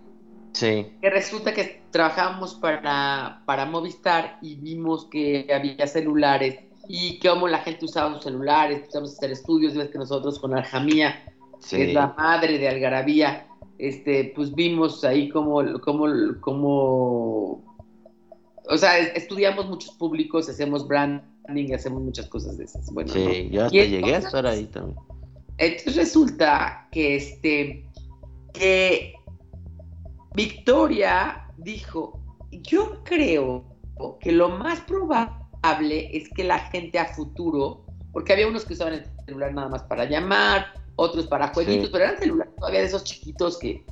Sí. 0.53 0.93
Que 1.01 1.09
resulta 1.09 1.53
que 1.53 1.81
trabajamos 1.91 2.55
para, 2.55 3.41
para 3.45 3.65
Movistar 3.65 4.37
y 4.41 4.55
vimos 4.55 5.07
que 5.11 5.45
había 5.53 5.85
celulares 5.85 6.59
y 6.87 7.19
cómo 7.19 7.49
la 7.49 7.57
gente 7.57 7.83
usaba 7.83 8.13
sus 8.13 8.23
celulares, 8.23 8.77
empezamos 8.77 9.11
a 9.11 9.17
hacer 9.17 9.31
estudios, 9.31 9.75
ves 9.75 9.89
que 9.89 9.97
nosotros 9.97 10.39
con 10.39 10.57
Aljamía, 10.57 11.25
que 11.69 11.89
es 11.89 11.93
la 11.93 12.15
madre 12.17 12.57
de 12.57 12.69
Algarabía, 12.69 13.45
este, 13.77 14.31
pues 14.33 14.55
vimos 14.55 15.03
ahí 15.03 15.27
como, 15.27 15.81
como, 15.81 16.07
como, 16.39 17.68
o 18.69 18.77
sea, 18.77 18.99
estudiamos 18.99 19.67
muchos 19.67 19.91
públicos, 19.95 20.47
hacemos 20.47 20.87
brand 20.87 21.21
y 21.55 21.73
hacemos 21.73 22.03
muchas 22.03 22.27
cosas 22.27 22.57
de 22.57 22.65
esas. 22.65 22.91
Bueno, 22.91 23.11
sí, 23.11 23.49
yo 23.51 23.65
hasta 23.65 23.77
llegué 23.77 24.15
a 24.15 24.19
estar 24.19 24.45
ahí 24.45 24.65
también. 24.65 24.97
Entonces 25.57 25.95
resulta 25.95 26.87
que 26.91 27.15
este 27.15 27.85
que 28.53 29.13
Victoria 30.35 31.47
dijo, 31.57 32.19
yo 32.51 33.03
creo 33.03 33.65
que 34.21 34.31
lo 34.31 34.49
más 34.49 34.79
probable 34.81 36.15
es 36.15 36.29
que 36.29 36.43
la 36.43 36.59
gente 36.59 36.99
a 36.99 37.05
futuro, 37.05 37.85
porque 38.11 38.33
había 38.33 38.47
unos 38.47 38.65
que 38.65 38.73
usaban 38.73 38.93
el 38.93 39.05
celular 39.25 39.53
nada 39.53 39.69
más 39.69 39.83
para 39.83 40.05
llamar, 40.05 40.67
otros 40.95 41.27
para 41.27 41.47
jueguitos, 41.53 41.89
pero 41.89 42.05
eran 42.05 42.19
celulares 42.19 42.55
todavía 42.55 42.81
de 42.81 42.85
esos 42.85 43.03
chiquitos 43.03 43.57
que, 43.57 43.83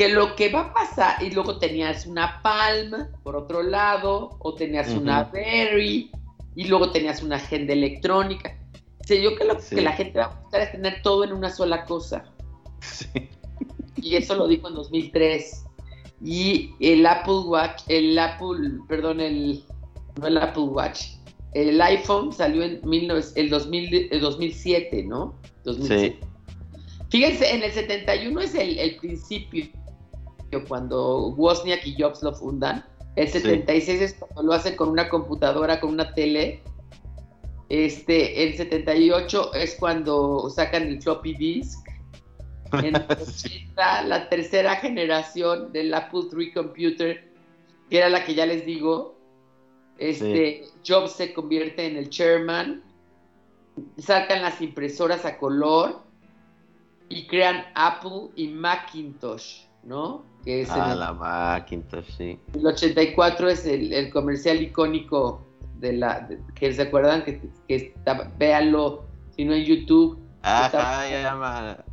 que 0.00 0.08
lo 0.08 0.34
que 0.34 0.48
va 0.48 0.60
a 0.60 0.72
pasar, 0.72 1.22
y 1.22 1.30
luego 1.30 1.58
tenías 1.58 2.06
una 2.06 2.40
Palm 2.40 3.06
por 3.22 3.36
otro 3.36 3.62
lado, 3.62 4.30
o 4.38 4.54
tenías 4.54 4.88
una 4.92 5.24
Berry, 5.24 6.10
y 6.56 6.64
luego 6.64 6.90
tenías 6.90 7.22
una 7.22 7.36
agenda 7.36 7.74
electrónica. 7.74 8.58
sé 9.06 9.20
yo 9.20 9.36
que 9.36 9.44
lo 9.44 9.58
que 9.58 9.82
la 9.82 9.92
gente 9.92 10.18
va 10.18 10.24
a 10.24 10.40
buscar 10.40 10.62
es 10.62 10.72
tener 10.72 11.02
todo 11.02 11.24
en 11.24 11.34
una 11.34 11.50
sola 11.50 11.84
cosa. 11.84 12.24
Y 13.96 14.16
eso 14.16 14.34
lo 14.36 14.48
dijo 14.48 14.68
en 14.68 14.74
2003. 14.76 15.66
Y 16.24 16.70
el 16.80 17.04
Apple 17.04 17.40
Watch, 17.44 17.82
el 17.88 18.18
Apple, 18.18 18.78
perdón, 18.88 19.20
el, 19.20 19.62
no 20.18 20.28
el 20.28 20.38
Apple 20.38 20.62
Watch, 20.62 21.08
el 21.52 21.78
iPhone 21.78 22.32
salió 22.32 22.62
en 22.62 22.80
el, 22.82 23.50
2007, 23.50 25.02
¿no? 25.02 25.34
2007. 25.64 26.18
Sí. 26.18 26.26
Fíjense, 27.10 27.54
en 27.54 27.62
el 27.64 27.72
71 27.72 28.40
es 28.40 28.54
el, 28.54 28.78
el 28.78 28.96
principio, 28.96 29.66
cuando 30.58 31.28
Wozniak 31.28 31.86
y 31.86 32.00
Jobs 32.00 32.22
lo 32.22 32.34
fundan. 32.34 32.84
El 33.16 33.28
76 33.28 34.00
es 34.00 34.14
cuando 34.14 34.42
lo 34.42 34.52
hacen 34.52 34.76
con 34.76 34.88
una 34.88 35.08
computadora, 35.08 35.80
con 35.80 35.90
una 35.90 36.14
tele. 36.14 36.62
Este, 37.68 38.44
el 38.44 38.56
78 38.56 39.54
es 39.54 39.76
cuando 39.76 40.50
sacan 40.50 40.84
el 40.84 41.02
floppy 41.02 41.34
disk. 41.34 41.78
En 42.72 42.92
la 44.08 44.28
tercera 44.28 44.76
generación 44.76 45.72
del 45.72 45.92
Apple 45.92 46.20
III 46.32 46.52
Computer, 46.52 47.28
que 47.90 47.98
era 47.98 48.08
la 48.08 48.24
que 48.24 48.36
ya 48.36 48.46
les 48.46 48.64
digo. 48.64 49.16
Este, 49.98 50.66
Jobs 50.86 51.12
se 51.12 51.34
convierte 51.34 51.84
en 51.86 51.96
el 51.96 52.10
chairman. 52.10 52.84
Sacan 53.98 54.42
las 54.42 54.60
impresoras 54.60 55.24
a 55.24 55.36
color 55.36 56.00
y 57.10 57.26
crean 57.26 57.66
Apple 57.74 58.30
y 58.36 58.48
Macintosh, 58.48 59.64
¿no? 59.82 60.24
Que 60.44 60.62
es 60.62 60.70
ah, 60.70 60.94
la 60.94 61.12
Macintosh, 61.12 62.16
sí. 62.16 62.38
El 62.54 62.66
84 62.66 63.48
es 63.50 63.66
el, 63.66 64.10
comercial 64.10 64.62
icónico 64.62 65.46
de 65.78 65.94
la. 65.94 66.28
que 66.54 66.72
se 66.72 66.82
acuerdan 66.82 67.24
que, 67.24 67.40
que 67.68 67.74
está, 67.74 68.32
véanlo, 68.38 69.04
si 69.36 69.44
no 69.44 69.54
en 69.54 69.64
YouTube. 69.64 70.18
Ajá, 70.42 71.08
ya 71.08 71.22
llama. 71.22 71.84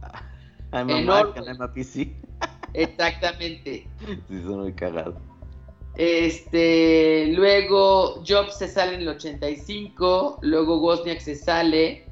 I'm 0.72 1.10
a 1.62 1.74
PC. 1.74 2.13
Exactamente. 2.74 3.88
Sí, 4.29 4.41
son 4.44 4.62
muy 4.62 4.74
cagados. 4.74 5.15
Este, 5.96 7.27
luego 7.34 8.24
Jobs 8.24 8.60
se 8.60 8.67
sale 8.67 8.96
en 8.96 9.01
el 9.01 9.08
85, 9.10 10.39
luego 10.41 10.79
Wozniak 10.79 11.20
se 11.20 11.36
sale, 11.36 12.06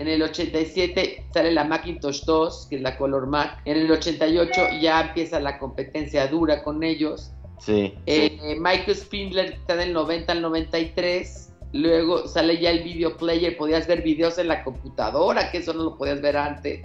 en 0.00 0.08
el 0.08 0.22
87 0.22 1.26
sale 1.34 1.52
la 1.52 1.64
Macintosh 1.64 2.24
2, 2.24 2.68
que 2.70 2.76
es 2.76 2.82
la 2.82 2.96
Color 2.96 3.26
Mac. 3.26 3.60
En 3.66 3.76
el 3.76 3.90
88 3.90 4.60
ya 4.80 5.02
empieza 5.02 5.38
la 5.40 5.58
competencia 5.58 6.26
dura 6.26 6.62
con 6.62 6.82
ellos. 6.82 7.32
Sí. 7.58 7.92
Eh, 8.06 8.56
Michael 8.58 8.96
Spindler 8.96 9.52
está 9.52 9.76
del 9.76 9.92
90 9.92 10.32
al 10.32 10.40
93. 10.40 11.52
Luego 11.74 12.26
sale 12.26 12.58
ya 12.58 12.70
el 12.70 12.82
video 12.82 13.14
player. 13.14 13.58
Podías 13.58 13.86
ver 13.86 14.00
videos 14.00 14.38
en 14.38 14.48
la 14.48 14.64
computadora, 14.64 15.50
que 15.50 15.58
eso 15.58 15.74
no 15.74 15.84
lo 15.84 15.98
podías 15.98 16.22
ver 16.22 16.38
antes. 16.38 16.80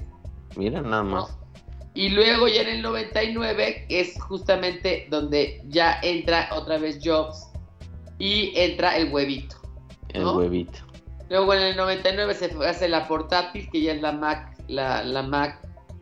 Mira, 0.57 0.81
nada 0.81 1.03
más. 1.03 1.37
Y 1.93 2.09
luego 2.09 2.49
ya 2.49 2.63
en 2.63 2.67
el 2.67 2.81
99 2.81 3.85
es 3.87 4.21
justamente 4.21 5.07
donde 5.09 5.63
ya 5.69 6.01
entra 6.03 6.49
otra 6.51 6.77
vez 6.77 6.99
Jobs 7.01 7.47
y 8.19 8.51
entra 8.55 8.97
el 8.97 9.13
huevito. 9.13 9.55
El 10.09 10.25
huevito. 10.25 10.79
Luego 11.29 11.53
en 11.53 11.63
el 11.63 11.75
99 11.75 12.33
se 12.33 12.51
hace 12.65 12.87
la 12.87 13.07
portátil, 13.07 13.69
que 13.71 13.81
ya 13.81 13.93
es 13.93 14.01
la 14.01 14.11
Mac, 14.11 14.55
la, 14.67 15.03
la 15.03 15.23
Mac. 15.23 15.59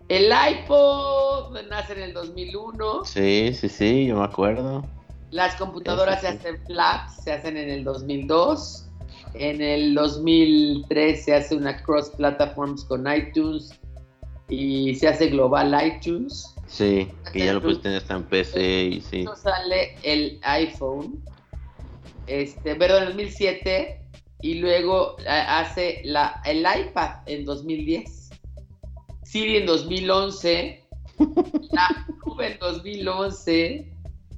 El 0.09 0.25
iPod 0.25 1.57
nace 1.69 1.93
en 1.93 2.01
el 2.01 2.13
2001. 2.13 3.05
Sí, 3.05 3.53
sí, 3.53 3.69
sí, 3.69 4.07
yo 4.07 4.17
me 4.17 4.25
acuerdo. 4.25 4.85
Las 5.31 5.55
computadoras 5.55 6.21
se 6.21 6.27
hacen 6.27 6.63
flat, 6.65 7.09
se 7.09 7.31
hacen 7.31 7.57
en 7.57 7.69
el 7.69 7.83
2002. 7.83 8.89
En 9.33 9.61
el 9.61 9.95
2003 9.95 11.25
se 11.25 11.33
hace 11.33 11.55
una 11.55 11.81
cross 11.81 12.11
platforms 12.11 12.83
con 12.83 13.11
iTunes 13.11 13.79
y 14.49 14.93
se 14.95 15.07
hace 15.07 15.27
global 15.27 15.75
iTunes. 15.83 16.53
Sí, 16.67 17.07
que 17.31 17.45
ya 17.45 17.53
lo 17.53 17.61
puedes 17.61 17.81
tener 17.81 17.99
hasta 17.99 18.15
en 18.15 18.23
PC 18.23 18.83
y 18.83 19.01
sí. 19.01 19.25
sale 19.41 19.95
el 20.03 20.39
iPhone. 20.43 21.23
Este, 22.27 22.75
pero 22.75 22.97
en 22.97 23.03
el 23.03 23.09
2007 23.09 24.02
y 24.43 24.55
luego 24.55 25.15
eh, 25.19 25.29
hace 25.29 26.01
la, 26.03 26.41
el 26.45 26.59
iPad 26.59 27.21
en 27.27 27.45
2010, 27.45 28.29
Siri 29.23 29.57
en 29.57 29.65
2011, 29.65 30.83
la 31.71 32.07
Cube 32.21 32.51
en 32.51 32.59
2011, 32.59 33.89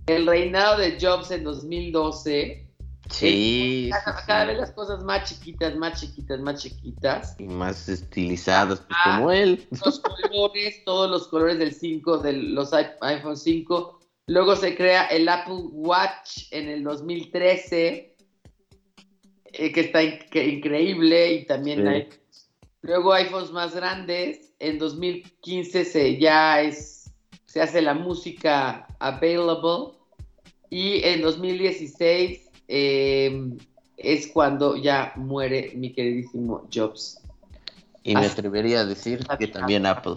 el 0.05 0.27
reinado 0.27 0.77
de 0.77 0.97
Jobs 1.01 1.31
en 1.31 1.43
2012. 1.43 2.61
Sí, 3.09 3.89
cada, 4.27 4.45
vez 4.45 4.57
las 4.59 4.71
cosas 4.71 5.03
más 5.03 5.27
chiquitas, 5.27 5.75
más 5.75 5.99
chiquitas, 5.99 6.39
más 6.39 6.61
chiquitas. 6.61 7.35
Y 7.39 7.45
más 7.45 7.89
estilizadas, 7.89 8.81
pues, 8.81 8.99
como 9.03 9.31
él. 9.31 9.67
Los 9.83 9.99
colores, 9.99 10.83
todos 10.85 11.09
los 11.09 11.27
colores 11.27 11.57
del 11.57 11.73
5, 11.73 12.19
de 12.19 12.33
los 12.33 12.71
iPhone 12.73 13.37
5. 13.37 13.99
Luego 14.27 14.55
se 14.55 14.75
crea 14.75 15.05
el 15.07 15.27
Apple 15.29 15.65
Watch 15.71 16.47
en 16.51 16.69
el 16.69 16.83
2013 16.83 18.14
eh, 19.57 19.71
que 19.71 19.81
está 19.81 20.03
increíble 20.03 21.33
y 21.33 21.45
también 21.45 21.87
hay 21.87 22.09
luego 22.81 23.13
iPhones 23.13 23.51
más 23.51 23.75
grandes. 23.75 24.53
En 24.59 24.77
2015 24.77 25.85
se 25.85 26.17
ya 26.17 26.61
es 26.61 26.95
se 27.45 27.61
hace 27.61 27.81
la 27.81 27.93
música 27.93 28.85
available 28.99 29.97
y 30.69 31.01
en 31.05 31.21
2016 31.21 32.49
em, 32.67 33.57
es 33.95 34.27
cuando 34.27 34.75
ya 34.75 35.13
muere 35.15 35.71
mi 35.73 35.93
queridísimo 35.93 36.67
Jobs. 36.73 37.21
Y 38.03 38.13
me 38.13 38.25
atrevería 38.25 38.81
a 38.81 38.85
decir 38.85 39.25
que 39.39 39.47
también 39.47 39.85
Apple. 39.85 40.15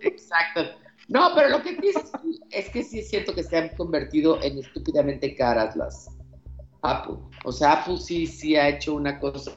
Exacto. 0.00 0.62
No, 1.08 1.32
pero 1.34 1.50
lo 1.50 1.62
que 1.62 1.76
dices 1.76 2.10
es 2.50 2.70
que 2.70 2.82
sí 2.82 3.00
es 3.00 3.10
cierto 3.10 3.34
que 3.34 3.44
se 3.44 3.58
han 3.58 3.68
convertido 3.76 4.42
en 4.42 4.58
estúpidamente 4.58 5.36
caras 5.36 5.76
las 5.76 6.08
Apple. 6.80 7.16
O 7.46 7.52
sea, 7.52 7.74
Apple 7.74 7.98
sí, 7.98 8.26
sí 8.26 8.56
ha 8.56 8.68
hecho 8.68 8.92
una 8.94 9.20
cosa 9.20 9.52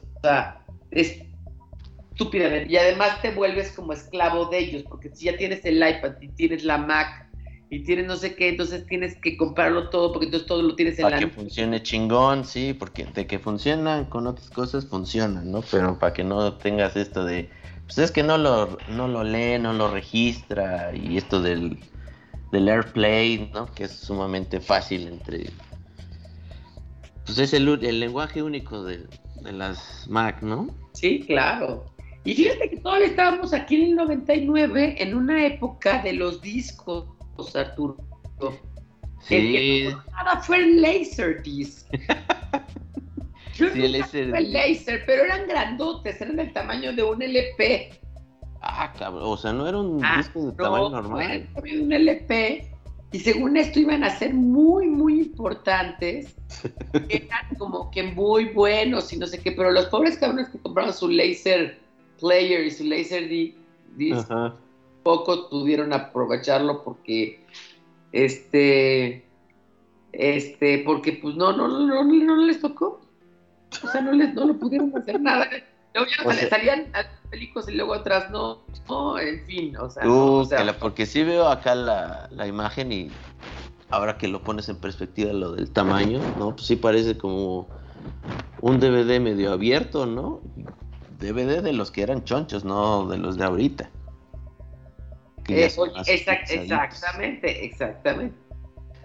estúpidamente. 0.92 2.72
Y 2.72 2.76
además 2.76 3.20
te 3.20 3.32
vuelves 3.32 3.72
como 3.72 3.92
esclavo 3.92 4.46
de 4.46 4.58
ellos, 4.60 4.84
porque 4.88 5.10
si 5.12 5.24
ya 5.24 5.36
tienes 5.36 5.64
el 5.64 5.76
iPad 5.76 6.12
y 6.20 6.28
tienes 6.28 6.62
la 6.62 6.78
Mac 6.78 7.28
y 7.68 7.82
tienes 7.82 8.06
no 8.06 8.14
sé 8.14 8.36
qué, 8.36 8.50
entonces 8.50 8.86
tienes 8.86 9.16
que 9.16 9.36
comprarlo 9.36 9.90
todo 9.90 10.12
porque 10.12 10.26
entonces 10.26 10.46
todo 10.46 10.62
lo 10.62 10.76
tienes 10.76 11.00
en 11.00 11.02
para 11.02 11.16
la 11.16 11.26
que 11.26 11.32
funcione 11.32 11.82
chingón, 11.82 12.44
sí, 12.44 12.74
porque 12.74 13.06
de 13.06 13.26
que 13.26 13.40
funcionan 13.40 14.04
con 14.04 14.28
otras 14.28 14.50
cosas 14.50 14.86
funcionan, 14.86 15.50
¿no? 15.50 15.62
Pero 15.68 15.98
para 15.98 16.12
que 16.12 16.22
no 16.22 16.54
tengas 16.58 16.94
esto 16.94 17.24
de 17.24 17.50
pues 17.86 17.98
es 17.98 18.12
que 18.12 18.22
no 18.22 18.38
lo 18.38 18.78
no 18.88 19.08
lo 19.08 19.24
lee, 19.24 19.58
no 19.58 19.72
lo 19.72 19.90
registra 19.90 20.94
y 20.94 21.16
esto 21.16 21.42
del 21.42 21.76
del 22.52 22.68
AirPlay, 22.68 23.50
¿no? 23.52 23.66
Que 23.74 23.84
es 23.84 23.90
sumamente 23.90 24.60
fácil 24.60 25.08
entre 25.08 25.50
pues 27.30 27.38
es 27.38 27.54
el, 27.54 27.68
el 27.84 28.00
lenguaje 28.00 28.42
único 28.42 28.82
de, 28.82 29.06
de 29.42 29.52
las 29.52 30.06
Mac, 30.08 30.42
¿no? 30.42 30.68
Sí, 30.94 31.20
claro. 31.20 31.84
Y 32.24 32.34
fíjate 32.34 32.70
que 32.70 32.76
todavía 32.78 33.06
estábamos 33.06 33.54
aquí 33.54 33.76
en 33.76 33.90
el 33.90 33.96
99 33.96 34.96
en 34.98 35.14
una 35.14 35.46
época 35.46 36.02
de 36.02 36.14
los 36.14 36.42
discos 36.42 37.06
Arturo. 37.54 37.96
Sí. 39.20 39.88
Nada 40.10 40.40
fue 40.40 40.58
el 40.58 40.82
Laserdisc. 40.82 41.88
sí, 43.52 43.64
el 43.64 43.92
laser. 43.92 44.30
Fue 44.30 44.38
el 44.38 44.52
laser, 44.52 45.02
pero 45.06 45.24
eran 45.24 45.46
grandotes, 45.46 46.20
eran 46.20 46.36
del 46.36 46.52
tamaño 46.52 46.92
de 46.92 47.02
un 47.02 47.22
LP. 47.22 47.92
Ah, 48.60 48.92
cabrón, 48.98 49.22
o 49.24 49.36
sea, 49.36 49.52
no 49.52 49.68
era 49.68 49.78
un 49.78 50.04
ah, 50.04 50.16
disco 50.18 50.50
de 50.50 50.52
tamaño 50.52 50.90
normal. 50.90 51.48
Era 51.54 51.82
un 51.82 51.92
LP. 51.92 52.69
Y 53.12 53.18
según 53.18 53.56
esto 53.56 53.80
iban 53.80 54.04
a 54.04 54.10
ser 54.18 54.34
muy, 54.34 54.88
muy 54.88 55.20
importantes. 55.20 56.34
eran 57.08 57.54
como 57.58 57.90
que 57.90 58.02
muy 58.02 58.46
buenos 58.46 59.12
y 59.12 59.18
no 59.18 59.26
sé 59.26 59.38
qué, 59.38 59.52
pero 59.52 59.70
los 59.70 59.86
pobres 59.86 60.18
cabrones 60.18 60.48
que 60.48 60.58
compraban 60.58 60.92
su 60.92 61.08
laser 61.08 61.78
player 62.18 62.64
y 62.64 62.70
su 62.70 62.84
laser 62.84 63.28
disc, 63.28 64.30
Ajá 64.30 64.54
pocos 65.02 65.48
pudieron 65.50 65.92
aprovecharlo 65.92 66.84
porque 66.84 67.44
este 68.12 69.24
este 70.12 70.78
porque 70.84 71.12
pues 71.12 71.36
no 71.36 71.52
no 71.52 71.68
no 71.68 72.04
no, 72.04 72.36
les 72.36 72.60
tocó 72.60 73.00
o 73.82 73.86
sea 73.88 74.00
no 74.00 74.12
les 74.12 74.34
no 74.34 74.46
lo 74.46 74.58
pudieron 74.58 74.96
hacer 74.96 75.20
nada 75.20 75.48
luego 75.94 76.10
ya 76.10 76.48
salían 76.48 76.92
películas 77.30 77.68
y 77.68 77.72
luego 77.72 77.94
atrás 77.94 78.30
no 78.30 78.60
no 78.88 79.18
en 79.18 79.44
fin 79.46 79.76
o 79.76 79.90
sea, 79.90 80.08
o 80.08 80.44
sea 80.44 80.78
porque 80.78 81.06
sí 81.06 81.22
veo 81.22 81.48
acá 81.48 81.74
la, 81.74 82.28
la 82.30 82.46
imagen 82.46 82.92
y 82.92 83.10
ahora 83.90 84.18
que 84.18 84.28
lo 84.28 84.42
pones 84.42 84.68
en 84.68 84.76
perspectiva 84.76 85.32
lo 85.32 85.52
del 85.52 85.70
tamaño 85.70 86.20
no 86.38 86.54
pues 86.54 86.66
sí 86.66 86.76
parece 86.76 87.18
como 87.18 87.68
un 88.60 88.78
DVD 88.78 89.20
medio 89.20 89.52
abierto 89.52 90.06
no 90.06 90.40
DVD 91.18 91.62
de 91.62 91.72
los 91.72 91.90
que 91.90 92.02
eran 92.02 92.24
chonchos 92.24 92.64
no 92.64 93.06
de 93.06 93.18
los 93.18 93.36
de 93.36 93.44
ahorita. 93.44 93.90
Eh, 95.48 95.68
exactamente, 96.06 97.64
exactamente. 97.64 98.36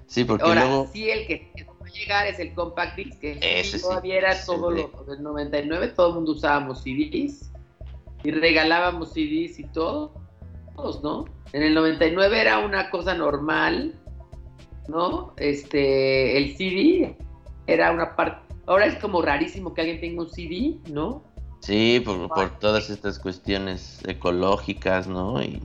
Sí, 0.08 0.24
porque 0.24 0.44
Ahora, 0.44 0.66
luego... 0.66 0.90
sí, 0.94 1.10
el 1.10 1.26
que 1.28 1.52
llegar 1.96 2.28
es 2.28 2.40
el 2.40 2.54
Compact 2.54 2.96
Disc, 2.98 3.20
que 3.20 3.40
Ese 3.42 3.80
todavía 3.80 4.18
era 4.18 4.46
todo 4.46 4.72
lo 4.72 4.92
del 5.08 5.24
99, 5.24 5.90
todo 5.90 6.10
el 6.10 6.16
mundo 6.16 6.32
usábamos 6.34 6.84
CDs 6.84 7.52
y 8.24 8.32
regalábamos 8.32 9.14
CDs 9.14 9.60
y 9.60 9.64
todo, 9.74 10.14
todos, 10.76 11.02
¿no? 11.02 11.26
En 11.54 11.64
el 11.64 11.74
99 11.74 12.40
era 12.40 12.60
una 12.60 12.90
cosa 12.90 13.14
normal, 13.16 13.96
¿no? 14.88 15.34
Este, 15.38 16.38
el 16.38 16.56
CD 16.58 17.18
era 17.68 17.92
una 17.92 18.16
parte, 18.16 18.54
ahora 18.68 18.86
es 18.86 18.96
como 18.96 19.22
rarísimo 19.22 19.74
que 19.74 19.82
alguien 19.82 20.02
tenga 20.02 20.24
un 20.24 20.30
CD, 20.30 20.78
¿no? 20.92 21.24
Sí, 21.62 22.02
por, 22.06 22.28
por 22.28 22.60
todas 22.60 22.90
estas 22.90 23.18
cuestiones 23.18 24.02
ecológicas, 24.06 25.08
¿no? 25.08 25.42
Y 25.42 25.62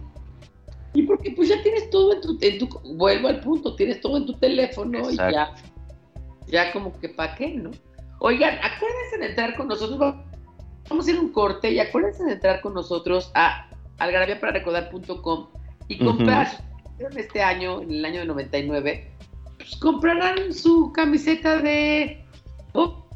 y 0.92 1.02
porque 1.02 1.30
pues 1.30 1.48
ya 1.48 1.62
tienes 1.62 1.88
todo 1.90 2.14
en 2.14 2.20
tu, 2.20 2.38
en 2.40 2.58
tu 2.58 2.68
vuelvo 2.96 3.28
al 3.28 3.40
punto, 3.40 3.76
tienes 3.76 4.00
todo 4.00 4.16
en 4.16 4.26
tu 4.26 4.32
teléfono 4.34 5.10
y 5.10 5.16
ya, 5.16 5.54
ya 6.50 6.72
como 6.72 6.98
que 6.98 7.08
para 7.08 7.34
qué, 7.34 7.54
¿no? 7.54 7.70
Oigan, 8.18 8.58
acuérdense 8.58 9.18
de 9.18 9.26
entrar 9.26 9.56
con 9.56 9.68
nosotros, 9.68 10.14
vamos 10.88 11.06
a 11.06 11.10
ir 11.10 11.18
un 11.18 11.32
corte 11.32 11.70
y 11.70 11.80
acuérdense 11.80 12.24
de 12.24 12.32
entrar 12.32 12.60
con 12.60 12.74
nosotros 12.74 13.30
a 13.34 13.70
algarabiapararecordar.com 13.98 15.48
y 15.88 15.98
comprar, 15.98 16.48
en 16.98 17.18
este 17.18 17.42
año, 17.42 17.80
en 17.82 17.90
el 17.90 18.04
año 18.04 18.20
de 18.20 18.26
99, 18.26 19.10
pues 19.56 19.76
comprarán 19.76 20.52
su 20.52 20.92
camiseta 20.92 21.60
de 21.60 22.24
oh, 22.74 23.08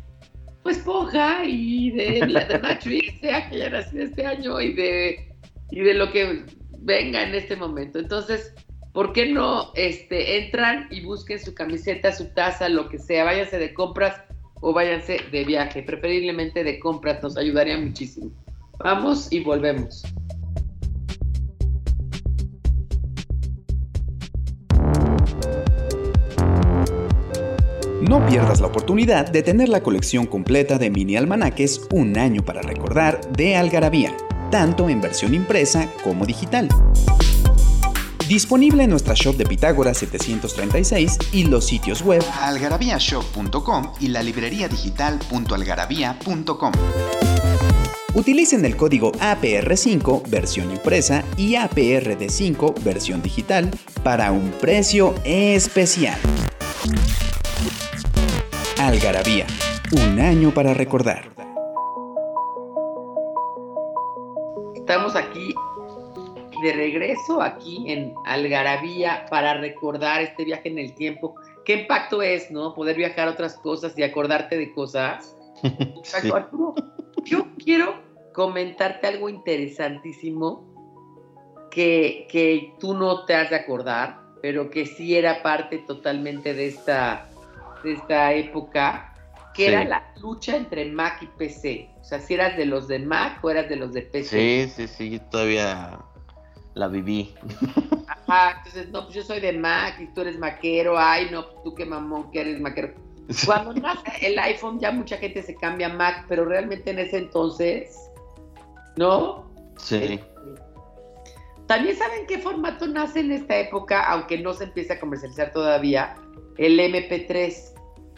esponja 0.65 1.45
y 1.45 1.91
de 1.91 2.27
la 2.29 2.45
de 2.47 2.59
Matrix, 2.59 3.21
sea 3.21 3.49
que 3.49 3.59
ya 3.59 3.71
nació 3.71 4.03
este 4.03 4.27
año 4.27 4.61
y 4.61 4.73
de, 4.73 5.33
y 5.71 5.81
de 5.81 5.95
lo 5.95 6.11
que 6.11 6.45
venga 6.81 7.23
en 7.23 7.35
este 7.35 7.57
momento. 7.57 7.99
Entonces, 7.99 8.55
¿por 8.95 9.13
qué 9.13 9.27
no 9.27 9.73
este, 9.75 10.39
entran 10.39 10.87
y 10.91 11.05
busquen 11.05 11.39
su 11.39 11.53
camiseta, 11.53 12.13
su 12.13 12.33
taza, 12.33 12.71
lo 12.71 12.89
que 12.89 12.99
sea? 12.99 13.25
Váyanse 13.25 13.59
de 13.59 13.75
compras 13.75 14.23
o 14.61 14.73
váyanse 14.73 15.19
de 15.31 15.45
viaje, 15.45 15.83
preferiblemente 15.83 16.65
de 16.65 16.79
compras, 16.79 17.23
nos 17.23 17.37
ayudaría 17.37 17.77
muchísimo. 17.77 18.31
Vamos 18.79 19.31
y 19.31 19.41
volvemos. 19.41 20.03
No 28.01 28.25
pierdas 28.27 28.61
la 28.61 28.69
oportunidad 28.69 29.31
de 29.31 29.43
tener 29.43 29.69
la 29.69 29.83
colección 29.83 30.27
completa 30.27 30.79
de 30.79 30.91
mini 30.91 31.17
almanaques 31.17 31.89
Un 31.91 32.19
año 32.19 32.45
para 32.45 32.61
recordar 32.61 33.21
de 33.33 33.57
Algarabía 33.57 34.15
tanto 34.55 34.89
en 34.89 35.01
versión 35.01 35.35
impresa 35.35 35.91
como 36.05 36.25
digital. 36.25 36.69
Disponible 38.35 38.83
en 38.83 38.91
nuestra 38.91 39.15
shop 39.15 39.37
de 39.37 39.47
Pitágoras 39.47 39.97
736 39.99 41.19
y 41.31 41.45
los 41.45 41.67
sitios 41.67 42.03
web 42.03 42.21
algarabíashop.com 42.41 43.93
y 44.01 44.09
la 44.09 44.25
librería 44.25 44.67
digital.algarabía.com. 44.67 46.73
Utilicen 48.13 48.65
el 48.65 48.77
código 48.77 49.13
APR5 49.13 50.29
versión 50.29 50.73
impresa 50.73 51.23
y 51.37 51.55
APRD5 51.55 52.83
versión 52.83 53.23
digital 53.23 53.71
para 54.03 54.33
un 54.33 54.51
precio 54.51 55.15
especial. 55.23 56.19
Algarabía, 58.81 59.47
un 59.93 60.19
año 60.19 60.53
para 60.53 60.75
recordar. 60.75 61.31
Estamos 64.75 65.15
aquí 65.15 65.55
de 66.65 66.73
regreso 66.73 67.43
aquí 67.43 67.85
en 67.87 68.15
Algarabía 68.25 69.27
para 69.29 69.53
recordar 69.55 70.23
este 70.23 70.47
viaje 70.47 70.71
en 70.71 70.79
el 70.79 70.95
tiempo. 70.95 71.35
¿Qué 71.67 71.75
impacto 71.81 72.23
es, 72.23 72.51
no? 72.51 72.75
Poder 72.75 72.97
viajar 72.97 73.29
a 73.29 73.33
otras 73.33 73.59
cosas 73.59 73.97
y 73.99 74.03
acordarte 74.03 74.57
de 74.57 74.73
cosas. 74.73 75.37
yo 77.25 77.47
quiero 77.63 78.03
comentarte 78.33 79.07
algo 79.07 79.29
interesantísimo 79.29 80.65
que, 81.71 82.27
que 82.31 82.73
tú 82.81 82.95
no 82.95 83.27
te 83.27 83.35
has 83.35 83.51
de 83.51 83.57
acordar, 83.57 84.21
pero 84.41 84.71
que 84.71 84.87
sí 84.87 85.17
era 85.17 85.43
parte 85.43 85.79
totalmente 85.87 86.55
de 86.55 86.69
esta, 86.69 87.29
de 87.83 87.93
esta 87.93 88.33
época 88.33 89.11
que 89.53 89.69
era 89.69 89.85
la 89.85 90.13
lucha 90.21 90.57
entre 90.57 90.87
Mac 90.87 91.23
y 91.23 91.27
PC. 91.27 91.91
O 92.01 92.05
sea, 92.05 92.21
si 92.21 92.35
eras 92.35 92.57
de 92.57 92.65
los 92.65 92.89
de 92.89 92.99
Mac 92.99 93.45
o 93.45 93.51
eras 93.51 93.69
de 93.69 93.77
los 93.77 93.93
de 93.93 94.03
PC. 94.03 94.67
Sí, 94.67 94.73
sí, 94.75 94.89
sí, 94.89 95.21
todavía 95.31 96.01
la 96.75 96.89
viví. 96.89 97.35
Ajá, 98.07 98.59
entonces, 98.59 98.91
no, 98.91 99.05
pues 99.05 99.15
yo 99.15 99.23
soy 99.23 99.41
de 99.41 99.53
Mac 99.53 100.01
y 100.01 100.07
tú 100.09 100.23
eres 100.23 100.39
maquero. 100.39 100.99
Ay, 100.99 101.29
no, 101.31 101.45
tú 101.63 101.75
qué 101.75 101.85
mamón 101.85 102.31
que 102.31 102.41
eres 102.41 102.61
maquero. 102.61 102.95
Cuando 103.47 103.73
nace 103.75 104.11
el 104.21 104.39
iPhone 104.39 104.79
ya 104.81 104.91
mucha 104.93 105.17
gente 105.17 105.43
se 105.43 105.55
cambia 105.55 105.87
a 105.87 105.95
Mac, 105.95 106.27
pero 106.29 106.45
realmente 106.45 106.91
en 106.91 106.99
ese 106.99 107.19
entonces, 107.19 107.97
¿no? 108.97 109.51
Sí. 109.79 109.97
Este, 109.97 110.25
también 111.67 111.97
saben 111.97 112.27
qué 112.27 112.39
formato 112.39 112.87
nace 112.87 113.21
en 113.21 113.33
esta 113.33 113.57
época, 113.57 114.05
aunque 114.11 114.39
no 114.39 114.53
se 114.53 114.65
empieza 114.65 114.95
a 114.95 115.01
comercializar 115.01 115.53
todavía, 115.53 116.17
el 116.59 116.79
MP3. 116.79 117.73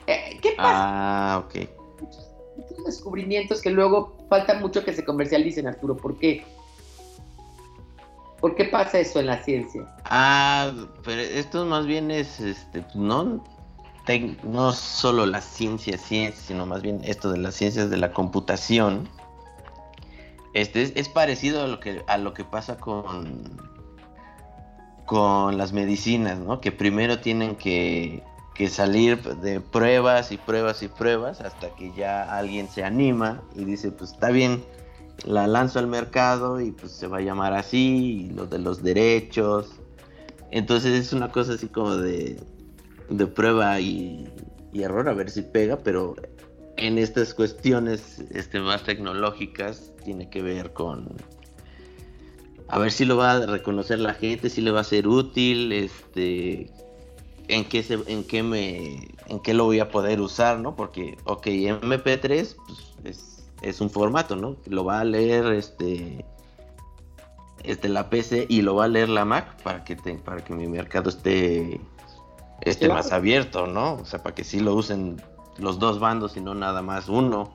Eh, 0.09 0.39
¿Qué 0.43 0.55
pasa? 0.57 0.73
Ah, 0.73 1.45
ok. 1.45 1.69
Muchos 2.57 2.85
descubrimientos 2.85 3.61
que 3.61 3.71
luego 3.71 4.27
falta 4.29 4.55
mucho 4.55 4.85
que 4.85 4.93
se 4.93 5.05
comercialicen, 5.05 5.69
Arturo. 5.69 5.97
¿Por 5.97 6.19
qué? 6.19 6.45
¿Por 8.41 8.55
qué 8.55 8.67
pasa 8.67 8.99
eso 8.99 9.21
en 9.21 9.27
la 9.27 9.43
ciencia? 9.43 9.87
Ah, 10.05 10.71
pero 11.05 11.21
esto 11.21 11.65
más 11.65 11.87
bien 11.87 12.11
es, 12.11 12.41
este, 12.41 12.85
no, 12.95 13.43
no 14.45 14.73
solo 14.73 15.27
la 15.27 15.41
ciencia, 15.41 15.99
ciencia, 15.99 16.45
sino 16.49 16.67
más 16.67 16.83
bien 16.83 17.01
esto 17.05 17.33
de 17.33 17.39
las 17.39 17.55
ciencias 17.55 17.91
de 17.91 17.97
la 17.97 18.13
computación. 18.13 19.09
Este 20.53 20.93
es, 20.99 21.09
parecido 21.09 21.63
a 21.63 21.67
lo 21.67 21.81
que 21.81 22.03
a 22.07 22.17
lo 22.17 22.33
que 22.33 22.45
pasa 22.45 22.79
con 22.79 23.59
con 25.05 25.57
las 25.57 25.73
medicinas, 25.73 26.39
¿no? 26.39 26.61
Que 26.61 26.73
primero 26.73 27.21
tienen 27.21 27.57
que, 27.57 28.23
que 28.55 28.69
salir 28.69 29.23
de 29.23 29.61
pruebas 29.61 30.33
y 30.33 30.37
pruebas 30.37 30.83
y 30.83 30.89
pruebas 30.89 31.41
hasta 31.41 31.75
que 31.77 31.93
ya 31.93 32.37
alguien 32.37 32.69
se 32.69 32.83
anima 32.83 33.43
y 33.55 33.65
dice, 33.65 33.93
pues 33.93 34.13
está 34.13 34.31
bien, 34.31 34.65
la 35.25 35.47
lanzo 35.47 35.79
al 35.79 35.87
mercado 35.87 36.61
y 36.61 36.73
pues 36.73 36.93
se 36.93 37.07
va 37.07 37.19
a 37.19 37.23
llamar 37.23 37.55
así, 37.55 38.31
lo 38.35 38.47
de 38.47 38.59
los 38.59 38.83
derechos. 38.83 39.71
Entonces 40.51 40.93
es 40.93 41.13
una 41.13 41.33
cosa 41.33 41.55
así 41.55 41.69
como 41.69 41.97
de, 41.97 42.39
de 43.09 43.27
prueba 43.27 43.81
y, 43.81 44.29
y 44.73 44.83
error 44.83 45.09
a 45.09 45.15
ver 45.15 45.31
si 45.31 45.43
pega, 45.43 45.79
pero 45.79 46.17
en 46.77 46.99
estas 46.99 47.35
cuestiones 47.35 48.23
este, 48.31 48.61
más 48.61 48.85
tecnológicas 48.85 49.93
tiene 50.05 50.29
que 50.29 50.43
ver 50.43 50.73
con 50.73 51.17
a 52.69 52.79
ver 52.79 52.91
si 52.93 53.05
lo 53.05 53.17
va 53.17 53.33
a 53.33 53.47
reconocer 53.47 54.01
la 54.01 54.15
gente, 54.15 54.51
si 54.51 54.61
le 54.61 54.73
va 54.73 54.81
a 54.81 54.85
ser 54.85 55.07
útil, 55.07 55.73
este 55.73 56.71
en 57.49 57.65
qué 57.65 57.83
se, 57.85 57.99
en 58.07 58.25
qué 58.25 58.43
me 58.43 59.09
en 59.29 59.41
qué 59.41 59.55
lo 59.55 59.65
voy 59.65 59.79
a 59.79 59.89
poder 59.89 60.21
usar, 60.21 60.59
¿no? 60.59 60.75
Porque 60.75 61.17
ok, 61.25 61.47
MP3 61.47 62.57
pues, 62.57 62.57
es, 63.05 63.36
un 63.81 63.91
formato, 63.91 64.37
¿no? 64.37 64.57
Lo 64.67 64.85
va 64.85 65.01
a 65.01 65.05
leer 65.05 65.47
este 65.53 66.25
este 67.65 67.89
la 67.89 68.09
PC 68.11 68.47
y 68.49 68.63
lo 68.63 68.77
va 68.77 68.85
a 68.85 68.89
leer 68.89 69.09
la 69.09 69.25
Mac 69.25 69.61
para 69.63 69.85
que 69.85 69.97
para 69.97 70.45
que 70.45 70.55
mi 70.55 70.67
mercado 70.69 71.11
esté 71.11 71.81
esté 72.61 72.89
más 72.89 73.13
abierto, 73.13 73.67
¿no? 73.67 73.95
O 73.95 74.05
sea, 74.05 74.23
para 74.23 74.35
que 74.35 74.45
sí 74.45 74.61
lo 74.61 74.75
usen 74.75 75.21
los 75.59 75.79
dos 75.79 75.99
bandos 75.99 76.37
y 76.37 76.41
no 76.41 76.55
nada 76.55 76.83
más 76.83 77.09
uno. 77.09 77.55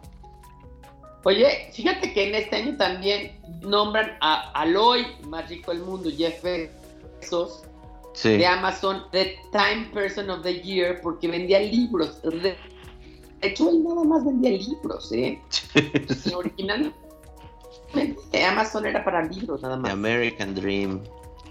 Oye, 1.24 1.70
fíjate 1.72 2.14
que 2.14 2.30
en 2.30 2.36
este 2.36 2.56
año 2.56 2.78
también 2.78 3.40
nombran 3.62 4.18
a 4.22 4.52
Aloy, 4.54 5.06
más 5.28 5.48
rico 5.50 5.72
del 5.72 5.82
mundo, 5.82 6.10
Jeff 6.16 6.44
Bezos, 6.44 7.64
de 8.24 8.46
Amazon, 8.46 9.04
The 9.12 9.38
Time 9.52 9.92
Person 9.94 10.32
of 10.32 10.42
the 10.42 10.62
Year, 10.62 11.00
porque 11.02 11.28
vendía 11.28 11.60
libros. 11.60 12.20
De 13.42 13.48
hecho, 13.48 13.70
él 13.70 13.84
nada 13.84 14.04
más 14.04 14.24
vendía 14.24 14.52
libros, 14.52 15.12
¿eh? 15.12 15.42
originalmente 16.36 16.96
Amazon 18.48 18.86
era 18.86 19.04
para 19.04 19.24
libros 19.24 19.62
nada 19.62 19.78
más. 19.78 19.86
The 19.86 19.92
American 19.92 20.56
Dream. 20.56 21.04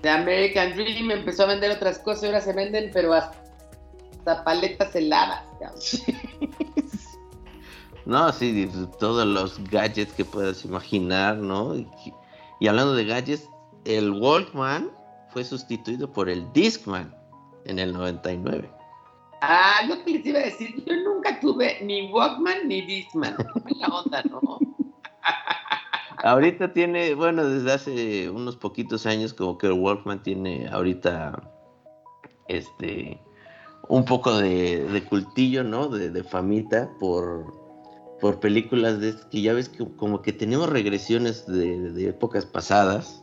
The 0.02 0.10
American 0.10 0.74
Dream 0.74 1.10
empezó 1.10 1.42
a 1.44 1.46
vender 1.46 1.70
otras 1.72 1.98
cosas 1.98 2.22
y 2.22 2.26
ahora 2.26 2.40
se 2.40 2.52
venden, 2.52 2.90
pero 2.92 3.12
hasta 3.12 4.44
paletas 4.44 4.94
heladas. 4.94 5.44
No, 8.06 8.32
sí, 8.32 8.68
todos 8.98 9.26
los 9.26 9.62
gadgets 9.70 10.12
que 10.14 10.24
puedas 10.24 10.64
imaginar, 10.64 11.36
¿no? 11.36 11.76
Y, 11.76 12.66
hablando 12.66 12.94
de 12.94 13.04
gadgets, 13.04 13.48
el 13.84 14.10
Walkman 14.10 14.90
fue 15.28 15.44
sustituido 15.44 16.10
por 16.10 16.28
el 16.28 16.50
Discman 16.52 17.14
en 17.66 17.78
el 17.78 17.92
99. 17.92 18.68
Ah, 19.42 19.80
lo 19.88 20.04
que 20.04 20.12
les 20.12 20.26
iba 20.26 20.38
a 20.38 20.42
decir, 20.42 20.84
yo 20.84 20.94
nunca 20.96 21.40
tuve 21.40 21.78
ni 21.82 22.10
Walkman 22.12 22.68
ni 22.68 22.82
Discman. 22.82 23.36
la 23.78 23.88
onda, 23.88 24.22
¿no? 24.24 24.40
ahorita 26.22 26.72
tiene, 26.72 27.14
bueno, 27.14 27.44
desde 27.44 27.72
hace 27.72 28.30
unos 28.30 28.56
poquitos 28.56 29.06
años 29.06 29.32
como 29.32 29.56
que 29.58 29.70
Walkman 29.70 30.22
tiene 30.22 30.68
ahorita 30.68 31.42
este 32.48 33.20
un 33.88 34.04
poco 34.04 34.38
de, 34.38 35.04
cultillo, 35.08 35.64
¿no? 35.64 35.88
De, 35.88 36.10
de 36.10 36.22
famita 36.22 36.90
por 37.00 37.60
por 38.20 38.38
películas 38.38 39.00
de 39.00 39.14
que 39.30 39.42
ya 39.42 39.54
ves 39.54 39.68
que 39.68 39.84
como 39.96 40.22
que 40.22 40.32
tenemos 40.32 40.68
regresiones 40.68 41.46
de, 41.46 42.08
épocas 42.08 42.44
pasadas. 42.44 43.22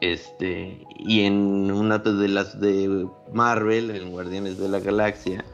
Este, 0.00 0.86
y 0.98 1.24
en 1.24 1.70
una 1.70 1.98
de 1.98 2.28
las 2.28 2.58
de 2.58 3.06
Marvel, 3.32 3.90
en 3.90 4.10
Guardianes 4.10 4.58
de 4.58 4.68
la 4.68 4.80
Galaxia, 4.80 5.44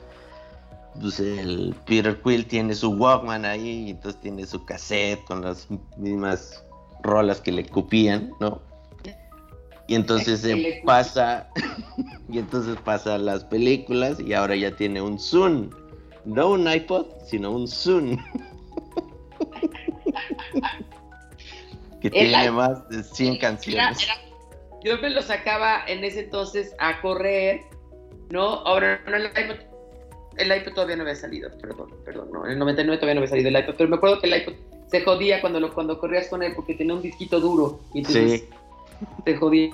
pues 1.00 1.18
el 1.20 1.74
Peter 1.85 2.20
Quill 2.22 2.46
tiene 2.46 2.74
su 2.74 2.90
Walkman 2.90 3.44
ahí, 3.44 3.87
y 3.87 3.90
entonces 3.90 4.20
tiene 4.20 4.46
su 4.46 4.64
cassette 4.64 5.24
con 5.24 5.42
las 5.42 5.68
mismas 5.96 6.64
rolas 7.02 7.40
que 7.40 7.52
le 7.52 7.66
cupían, 7.66 8.32
¿no? 8.40 8.62
Y 9.88 9.94
entonces 9.94 10.40
se 10.40 10.82
pasa, 10.85 11.48
y 12.28 12.38
entonces 12.38 12.76
pasa 12.85 13.18
las 13.18 13.44
películas 13.44 14.18
y 14.18 14.32
ahora 14.32 14.56
ya 14.56 14.74
tiene 14.74 15.00
un 15.00 15.18
Zoom 15.18 15.70
no 16.26 16.50
un 16.50 16.68
iPod, 16.70 17.06
sino 17.24 17.52
un 17.52 17.68
Zoom. 17.68 18.18
que 22.00 22.11
tiene 22.11 22.50
más 22.50 22.88
de 22.88 23.02
100 23.02 23.38
canciones. 23.38 24.09
Yo 24.84 24.98
me 24.98 25.10
lo 25.10 25.22
sacaba 25.22 25.84
en 25.86 26.04
ese 26.04 26.20
entonces 26.20 26.74
a 26.78 27.00
correr, 27.00 27.62
¿no? 28.30 28.42
Ahora 28.66 29.00
no, 29.06 29.16
el 29.16 29.26
iPod, 29.26 29.56
el 30.36 30.56
iPod 30.56 30.74
todavía 30.74 30.96
no 30.96 31.02
había 31.02 31.14
salido, 31.14 31.50
perdón, 31.58 31.90
perdón, 32.04 32.30
no, 32.32 32.44
en 32.44 32.52
el 32.52 32.58
99 32.58 32.98
todavía 32.98 33.14
no 33.14 33.20
había 33.20 33.30
salido 33.30 33.48
el 33.48 33.56
iPod, 33.56 33.74
pero 33.76 33.88
me 33.88 33.96
acuerdo 33.96 34.20
que 34.20 34.26
el 34.26 34.42
iPod 34.42 34.54
se 34.88 35.00
jodía 35.02 35.40
cuando, 35.40 35.58
lo, 35.60 35.72
cuando 35.72 35.98
corrías 35.98 36.28
con 36.28 36.42
él 36.42 36.52
porque 36.54 36.74
tenía 36.74 36.94
un 36.94 37.02
disquito 37.02 37.40
duro 37.40 37.80
y 37.94 37.98
entonces 37.98 38.40
sí. 38.40 38.48
se 39.24 39.36
jodía. 39.36 39.70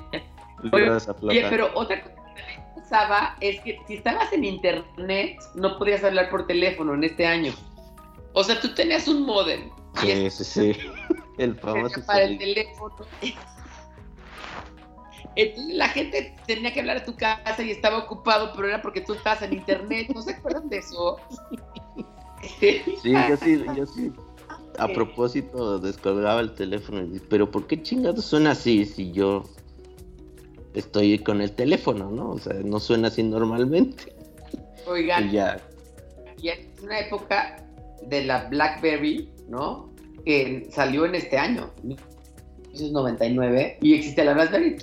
Oye, 1.22 1.44
pero 1.50 1.70
otra 1.74 2.02
cosa 2.02 2.22
es 3.40 3.60
que 3.60 3.78
si 3.86 3.94
estabas 3.94 4.32
en 4.32 4.44
internet, 4.44 5.38
no 5.54 5.78
podías 5.78 6.04
hablar 6.04 6.30
por 6.30 6.46
teléfono 6.46 6.94
en 6.94 7.04
este 7.04 7.26
año. 7.26 7.52
O 8.34 8.44
sea, 8.44 8.60
tú 8.60 8.74
tenías 8.74 9.08
un 9.08 9.24
modem. 9.24 9.70
Sí, 10.00 10.30
sí, 10.30 10.44
sí. 10.44 10.76
El 11.38 11.54
famoso. 11.56 12.04
Para 12.06 12.24
el 12.24 12.38
teléfono. 12.38 12.94
Entonces 15.36 15.74
la 15.74 15.88
gente 15.88 16.34
tenía 16.46 16.72
que 16.72 16.80
hablar 16.80 16.98
a 16.98 17.04
tu 17.04 17.14
casa 17.16 17.62
y 17.62 17.70
estaba 17.70 17.98
ocupado, 17.98 18.52
pero 18.54 18.68
era 18.68 18.82
porque 18.82 19.00
tú 19.00 19.14
estabas 19.14 19.42
en 19.42 19.54
internet. 19.54 20.08
¿No 20.14 20.22
se 20.22 20.32
acuerdan 20.32 20.68
de 20.68 20.78
eso? 20.78 21.18
Sí, 22.58 22.82
yo 23.04 23.36
sí, 23.36 23.64
yo 23.76 23.86
sí. 23.86 24.12
A 24.78 24.88
propósito, 24.88 25.78
descolgaba 25.78 26.40
el 26.40 26.54
teléfono 26.54 27.02
y 27.02 27.20
pero 27.20 27.50
¿por 27.50 27.66
qué 27.66 27.82
chingados 27.82 28.24
suena 28.24 28.52
así 28.52 28.84
si 28.86 29.12
yo 29.12 29.44
estoy 30.74 31.18
con 31.18 31.40
el 31.40 31.52
teléfono, 31.52 32.10
¿no? 32.10 32.30
O 32.30 32.38
sea, 32.38 32.54
no 32.54 32.80
suena 32.80 33.08
así 33.08 33.22
normalmente. 33.22 34.14
Oigan, 34.86 35.30
ya. 35.30 35.60
y 36.40 36.48
es 36.48 36.58
una 36.82 37.00
época 37.00 37.64
de 38.06 38.24
la 38.24 38.48
BlackBerry, 38.48 39.30
¿no? 39.48 39.92
Que 40.24 40.68
salió 40.70 41.04
en 41.06 41.14
este 41.14 41.38
año, 41.38 41.70
1999, 41.82 43.78
y 43.80 43.94
existe 43.94 44.24
la 44.24 44.34
BlackBerry. 44.34 44.76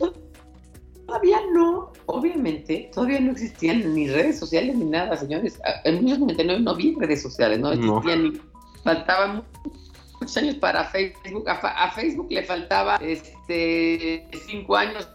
Todavía 1.10 1.40
no, 1.54 1.92
obviamente, 2.06 2.92
todavía 2.94 3.20
no 3.20 3.32
existían 3.32 3.96
ni 3.96 4.08
redes 4.08 4.38
sociales 4.38 4.76
ni 4.76 4.86
nada, 4.86 5.18
señores. 5.18 5.60
En 5.84 5.96
1999 5.96 6.62
no 6.62 6.72
había 6.72 6.94
redes 7.00 7.24
sociales, 7.24 7.60
no 7.60 7.72
existían 7.72 8.24
ni. 8.24 8.42
Faltaban 8.84 9.44
muchos 10.20 10.38
años 10.38 10.56
para 10.56 10.84
Facebook. 10.86 11.50
A, 11.50 11.54
a, 11.54 11.92
Facebook 11.92 12.28
le 12.30 12.44
faltaba 12.44 12.98
este 12.98 14.28
cinco 14.46 14.76
años 14.76 15.10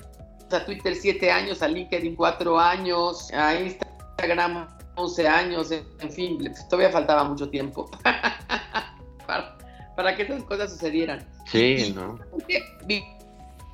a 0.51 0.65
Twitter 0.65 0.95
7 0.95 1.31
años, 1.31 1.63
a 1.63 1.69
LinkedIn 1.69 2.17
4 2.17 2.59
años, 2.59 3.33
a 3.33 3.55
Instagram 3.55 4.69
11 4.97 5.29
años, 5.29 5.71
en 5.73 6.11
fin, 6.11 6.53
todavía 6.69 6.91
faltaba 6.91 7.25
mucho 7.25 7.49
tiempo 7.49 7.91
para, 9.97 10.17
que 10.17 10.23
esas 10.23 10.43
cosas 10.45 10.73
sucedieran. 10.73 11.27
Sí, 11.47 11.93
¿no? 11.95 12.19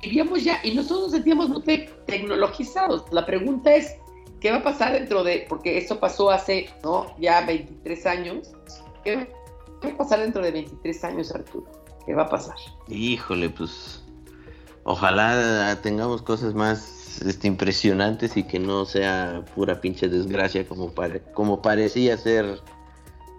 Vivíamos 0.01 0.43
ya 0.43 0.59
y 0.63 0.73
nosotros 0.73 1.01
nos 1.03 1.11
sentíamos 1.11 1.49
muy 1.49 1.61
tecnologizados. 2.05 3.05
La 3.11 3.25
pregunta 3.25 3.73
es, 3.75 3.95
¿qué 4.39 4.51
va 4.51 4.57
a 4.57 4.63
pasar 4.63 4.93
dentro 4.93 5.23
de, 5.23 5.45
porque 5.47 5.77
esto 5.77 5.99
pasó 5.99 6.31
hace, 6.31 6.69
¿no? 6.83 7.15
Ya 7.19 7.45
23 7.45 8.05
años, 8.05 8.51
¿qué 9.03 9.27
va 9.83 9.89
a 9.89 9.97
pasar 9.97 10.19
dentro 10.19 10.41
de 10.41 10.51
23 10.51 11.03
años, 11.03 11.31
Arturo? 11.33 11.65
¿Qué 12.05 12.15
va 12.15 12.23
a 12.23 12.29
pasar? 12.29 12.55
Híjole, 12.87 13.49
pues 13.49 14.01
Ojalá 14.83 15.79
tengamos 15.83 16.23
cosas 16.23 16.55
más 16.55 17.21
este, 17.21 17.47
impresionantes 17.47 18.35
y 18.35 18.43
que 18.43 18.57
no 18.57 18.85
sea 18.85 19.45
pura 19.53 19.79
pinche 19.79 20.07
desgracia 20.07 20.67
como, 20.67 20.91
como 21.33 21.61
parecía 21.61 22.17
ser 22.17 22.59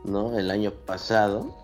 ¿no? 0.05 0.38
el 0.38 0.51
año 0.51 0.70
pasado. 0.70 1.57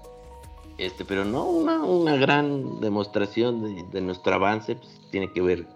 Este, 0.78 1.04
pero 1.04 1.24
no 1.24 1.44
una, 1.44 2.16
gran 2.16 2.80
demostración 2.80 3.90
de, 3.90 4.00
nuestro 4.00 4.34
avance, 4.34 4.76
pues, 4.76 5.00
tiene 5.10 5.32
que 5.32 5.42
ver 5.42 5.66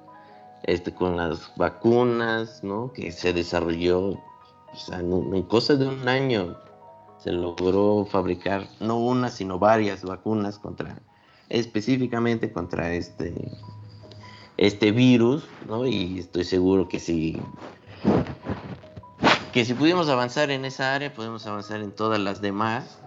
este, 0.62 0.94
con 0.94 1.16
las 1.16 1.52
vacunas, 1.56 2.62
¿no? 2.62 2.92
que 2.92 3.10
se 3.10 3.32
desarrolló 3.32 4.16
en, 4.92 5.42
cosas 5.42 5.80
de 5.80 5.88
un 5.88 6.08
año. 6.08 6.56
Se 7.18 7.32
logró 7.32 8.06
fabricar 8.08 8.68
no 8.80 8.98
una, 8.98 9.28
sino 9.28 9.58
varias 9.58 10.04
vacunas 10.04 10.58
contra, 10.58 11.00
específicamente 11.48 12.52
contra 12.52 12.92
este 12.94 13.34
este 14.56 14.92
virus, 14.92 15.44
¿no? 15.66 15.86
Y 15.86 16.18
estoy 16.18 16.44
seguro 16.44 16.88
que 16.88 17.00
si 17.00 17.40
que 19.52 19.64
si 19.64 19.74
pudimos 19.74 20.08
avanzar 20.08 20.50
en 20.50 20.64
esa 20.64 20.94
área, 20.94 21.12
podemos 21.12 21.46
avanzar 21.46 21.80
en 21.80 21.92
todas 21.92 22.18
las 22.18 22.40
demás, 22.40 23.00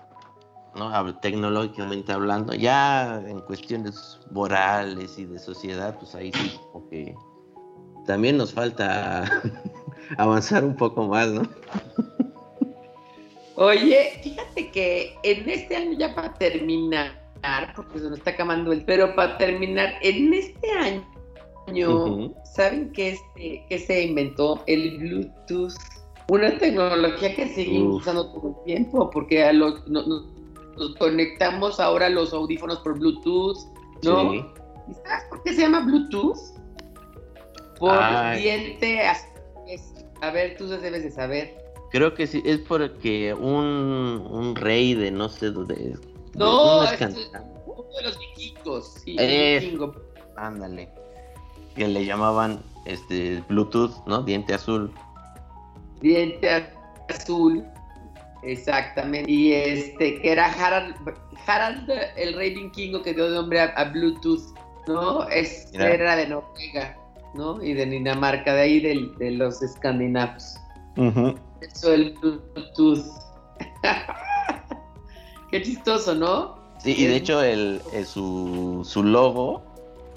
¿no? 0.75 1.19
Tecnológicamente 1.19 2.11
hablando, 2.11 2.53
ya 2.53 3.21
en 3.25 3.39
cuestiones 3.41 4.19
morales 4.31 5.17
y 5.17 5.25
de 5.25 5.39
sociedad, 5.39 5.97
pues 5.97 6.13
ahí 6.15 6.31
sí 6.33 6.59
como 6.71 6.89
que 6.89 7.15
también 8.05 8.37
nos 8.37 8.53
falta 8.53 9.41
avanzar 10.17 10.63
un 10.63 10.75
poco 10.75 11.07
más, 11.07 11.29
¿no? 11.29 11.43
Oye, 13.55 14.19
fíjate 14.21 14.69
que 14.71 15.15
en 15.23 15.49
este 15.49 15.77
año 15.77 15.97
ya 15.97 16.13
para 16.13 16.33
terminar, 16.33 17.13
porque 17.75 17.99
se 17.99 18.09
nos 18.09 18.17
está 18.17 18.31
acabando 18.31 18.73
el, 18.73 18.83
pero 18.83 19.15
para 19.15 19.37
terminar, 19.37 19.93
en 20.01 20.33
este 20.33 20.71
año, 20.71 22.33
¿saben 22.53 22.91
qué, 22.91 23.11
este, 23.11 23.65
que 23.69 23.79
se 23.79 24.03
inventó? 24.03 24.61
El 24.67 24.97
Bluetooth. 24.97 25.73
Una 26.27 26.57
tecnología 26.57 27.35
que 27.35 27.47
seguimos 27.49 28.01
usando 28.01 28.31
todo 28.33 28.49
el 28.49 28.63
tiempo, 28.65 29.09
porque 29.09 29.43
a 29.43 29.53
nos, 29.53 29.83
conectamos 30.97 31.79
ahora 31.79 32.09
los 32.09 32.33
audífonos 32.33 32.79
por 32.79 32.97
Bluetooth, 32.99 33.57
¿no? 34.03 34.31
sabes 35.03 35.25
por 35.29 35.43
qué 35.43 35.53
se 35.53 35.61
llama 35.61 35.81
Bluetooth? 35.81 36.37
Por 37.79 37.97
diente. 38.37 39.01
A 40.21 40.31
ver, 40.31 40.57
tú 40.57 40.67
debes 40.67 41.03
de 41.03 41.11
saber. 41.11 41.65
Creo 41.91 42.13
que 42.13 42.27
sí, 42.27 42.41
es 42.45 42.59
porque 42.59 43.33
un, 43.33 44.27
un 44.29 44.55
rey 44.55 44.93
de 44.93 45.11
no 45.11 45.29
sé 45.29 45.51
dónde. 45.51 45.95
No, 46.33 46.83
es 46.83 46.99
uno 47.01 47.85
de 47.97 48.03
los 48.03 48.19
vikingos. 48.19 48.93
Sí, 49.03 49.17
Ándale. 50.37 50.89
Que 51.75 51.87
le 51.87 52.05
llamaban 52.05 52.59
este 52.85 53.43
Bluetooth, 53.47 54.05
¿no? 54.07 54.23
Diente 54.23 54.53
azul. 54.53 54.91
Diente 56.01 56.49
azul. 57.09 57.65
Exactamente. 58.45 59.29
Y 59.31 59.53
este, 59.53 60.21
que 60.21 60.31
era 60.31 60.45
Harald, 60.45 60.95
Harald 61.47 61.89
el 62.15 62.33
rey 62.35 62.53
vikingo 62.53 63.01
que 63.01 63.13
dio 63.13 63.29
nombre 63.29 63.59
a, 63.59 63.83
Bluetooth, 63.85 64.55
¿no? 64.87 65.27
Es, 65.29 65.69
era 65.73 66.15
de 66.15 66.27
Noruega, 66.27 66.97
¿no? 67.33 67.61
Y 67.63 67.73
de 67.73 67.85
Dinamarca, 67.85 68.53
de 68.53 68.61
ahí 68.61 68.79
de, 68.79 69.31
los 69.31 69.61
escandinavos. 69.61 70.57
Eso 70.95 71.93
el 71.93 72.13
Bluetooth. 72.21 73.05
Qué 75.51 75.61
chistoso, 75.61 76.13
¿no? 76.13 76.59
Sí, 76.79 76.95
y 76.97 77.07
de 77.07 77.15
hecho 77.15 77.41
el, 77.41 77.81
su, 78.05 78.81
su 78.85 79.03
logo, 79.03 79.63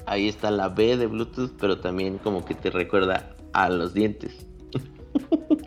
ahí 0.06 0.28
está 0.28 0.50
la 0.50 0.68
B 0.68 0.96
de 0.96 1.06
Bluetooth, 1.06 1.52
pero 1.58 1.80
también 1.80 2.18
como 2.18 2.44
que 2.44 2.54
te 2.54 2.70
recuerda 2.70 3.34
a 3.54 3.70
los 3.70 3.94
dientes. 3.94 4.47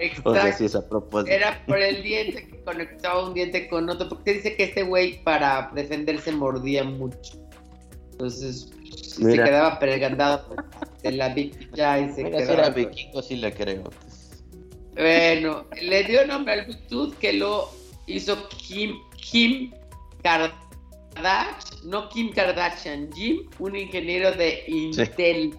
Exacto. 0.02 1.26
Era 1.28 1.64
por 1.68 1.80
el 1.80 2.02
diente 2.02 2.48
que 2.48 2.64
conectaba 2.64 3.28
un 3.28 3.34
diente 3.34 3.68
con 3.68 3.90
otro, 3.90 4.10
porque 4.10 4.34
dice 4.34 4.56
que 4.56 4.64
este 4.66 4.84
güey 4.84 5.24
para 5.24 5.72
defenderse 5.76 6.32
mordía 6.32 6.84
mucho. 6.84 7.40
Entonces 8.12 8.72
se 8.96 9.34
quedaba 9.34 9.80
pregandado 9.80 10.56
de 11.04 11.12
la 11.12 11.30
víctima 11.30 12.00
y 12.00 12.14
se 12.14 12.24
Mira, 12.24 12.46
Si 12.46 12.52
era 12.52 12.70
vikingo, 12.70 13.22
sí 13.22 13.36
le 13.38 13.54
creo. 13.54 13.84
Bueno, 14.96 15.66
le 15.82 16.04
dio 16.04 16.26
nombre 16.28 16.54
al 16.54 16.66
Bluetooth 16.66 17.18
que 17.18 17.34
lo 17.34 17.70
hizo 18.08 18.48
Kim, 18.50 18.96
Kim 19.16 19.72
Kardashian, 20.24 21.90
no 21.90 22.10
Kim 22.10 22.32
Kardashian, 22.32 23.12
Jim, 23.14 23.50
un 23.60 23.76
ingeniero 23.76 24.32
de 24.34 24.64
Intel. 24.68 25.56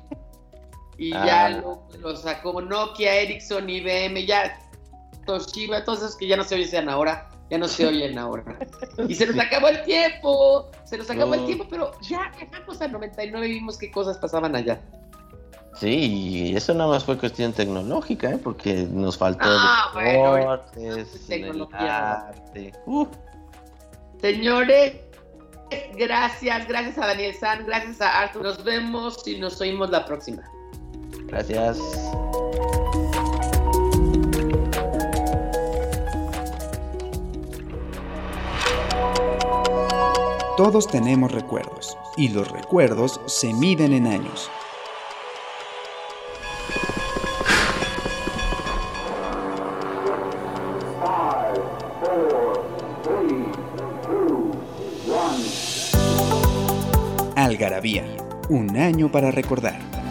Y 1.03 1.11
ya 1.11 1.47
ah. 1.47 1.63
lo, 1.99 2.17
sacó 2.17 2.61
Nokia, 2.61 3.13
Ericsson, 3.17 3.69
IBM, 3.69 4.25
ya 4.25 4.57
Toshiba, 5.27 5.83
todos 5.85 5.99
esos 5.99 6.17
que 6.17 6.29
ya 6.29 6.37
no 6.37 6.45
se 6.45 6.55
oyen 6.55 6.89
ahora, 6.89 7.29
ya 7.51 7.59
no 7.59 7.67
se 7.67 7.89
oyen 7.89 8.17
ahora. 8.17 8.45
Y 9.09 9.15
se 9.17 9.27
nos 9.27 9.37
acabó 9.37 9.67
el 9.67 9.83
tiempo, 9.83 10.71
se 10.85 10.97
nos 10.97 11.11
acabó 11.11 11.35
el 11.35 11.45
tiempo, 11.45 11.67
pero 11.69 11.91
ya 12.03 12.31
llegamos 12.39 12.81
al 12.81 12.93
99 12.93 13.49
y 13.49 13.53
vimos 13.55 13.79
qué 13.79 13.91
cosas 13.91 14.17
pasaban 14.19 14.55
allá. 14.55 14.81
Sí, 15.81 15.89
y 15.89 16.57
eso 16.57 16.73
nada 16.73 16.91
más 16.91 17.05
fue 17.05 17.19
cuestión 17.19 17.53
tecnológica, 17.53 18.31
¿eh? 18.31 18.39
porque 18.39 18.87
nos 18.89 19.19
faltó 19.19 19.49
ah, 19.49 19.91
deportes, 19.97 21.27
tecnología. 21.27 22.31
Uh. 22.87 23.07
Señores, 24.21 24.95
gracias, 25.97 26.69
gracias 26.69 26.97
a 26.99 27.07
Daniel 27.09 27.35
San, 27.35 27.67
gracias 27.67 28.01
a 28.01 28.21
Arthur. 28.21 28.43
Nos 28.43 28.63
vemos 28.63 29.27
y 29.27 29.39
nos 29.39 29.61
oímos 29.61 29.91
la 29.91 30.05
próxima. 30.05 30.43
Gracias. 31.33 31.79
Todos 40.59 40.87
tenemos 40.89 41.33
recuerdos 41.33 41.97
y 42.19 42.29
los 42.29 42.51
recuerdos 42.51 43.19
se 43.25 43.55
miden 43.55 43.95
en 43.95 44.07
años. 44.09 44.51
Algarabía, 57.35 58.05
un 58.51 58.77
año 58.77 59.11
para 59.11 59.31
recordar. 59.31 60.02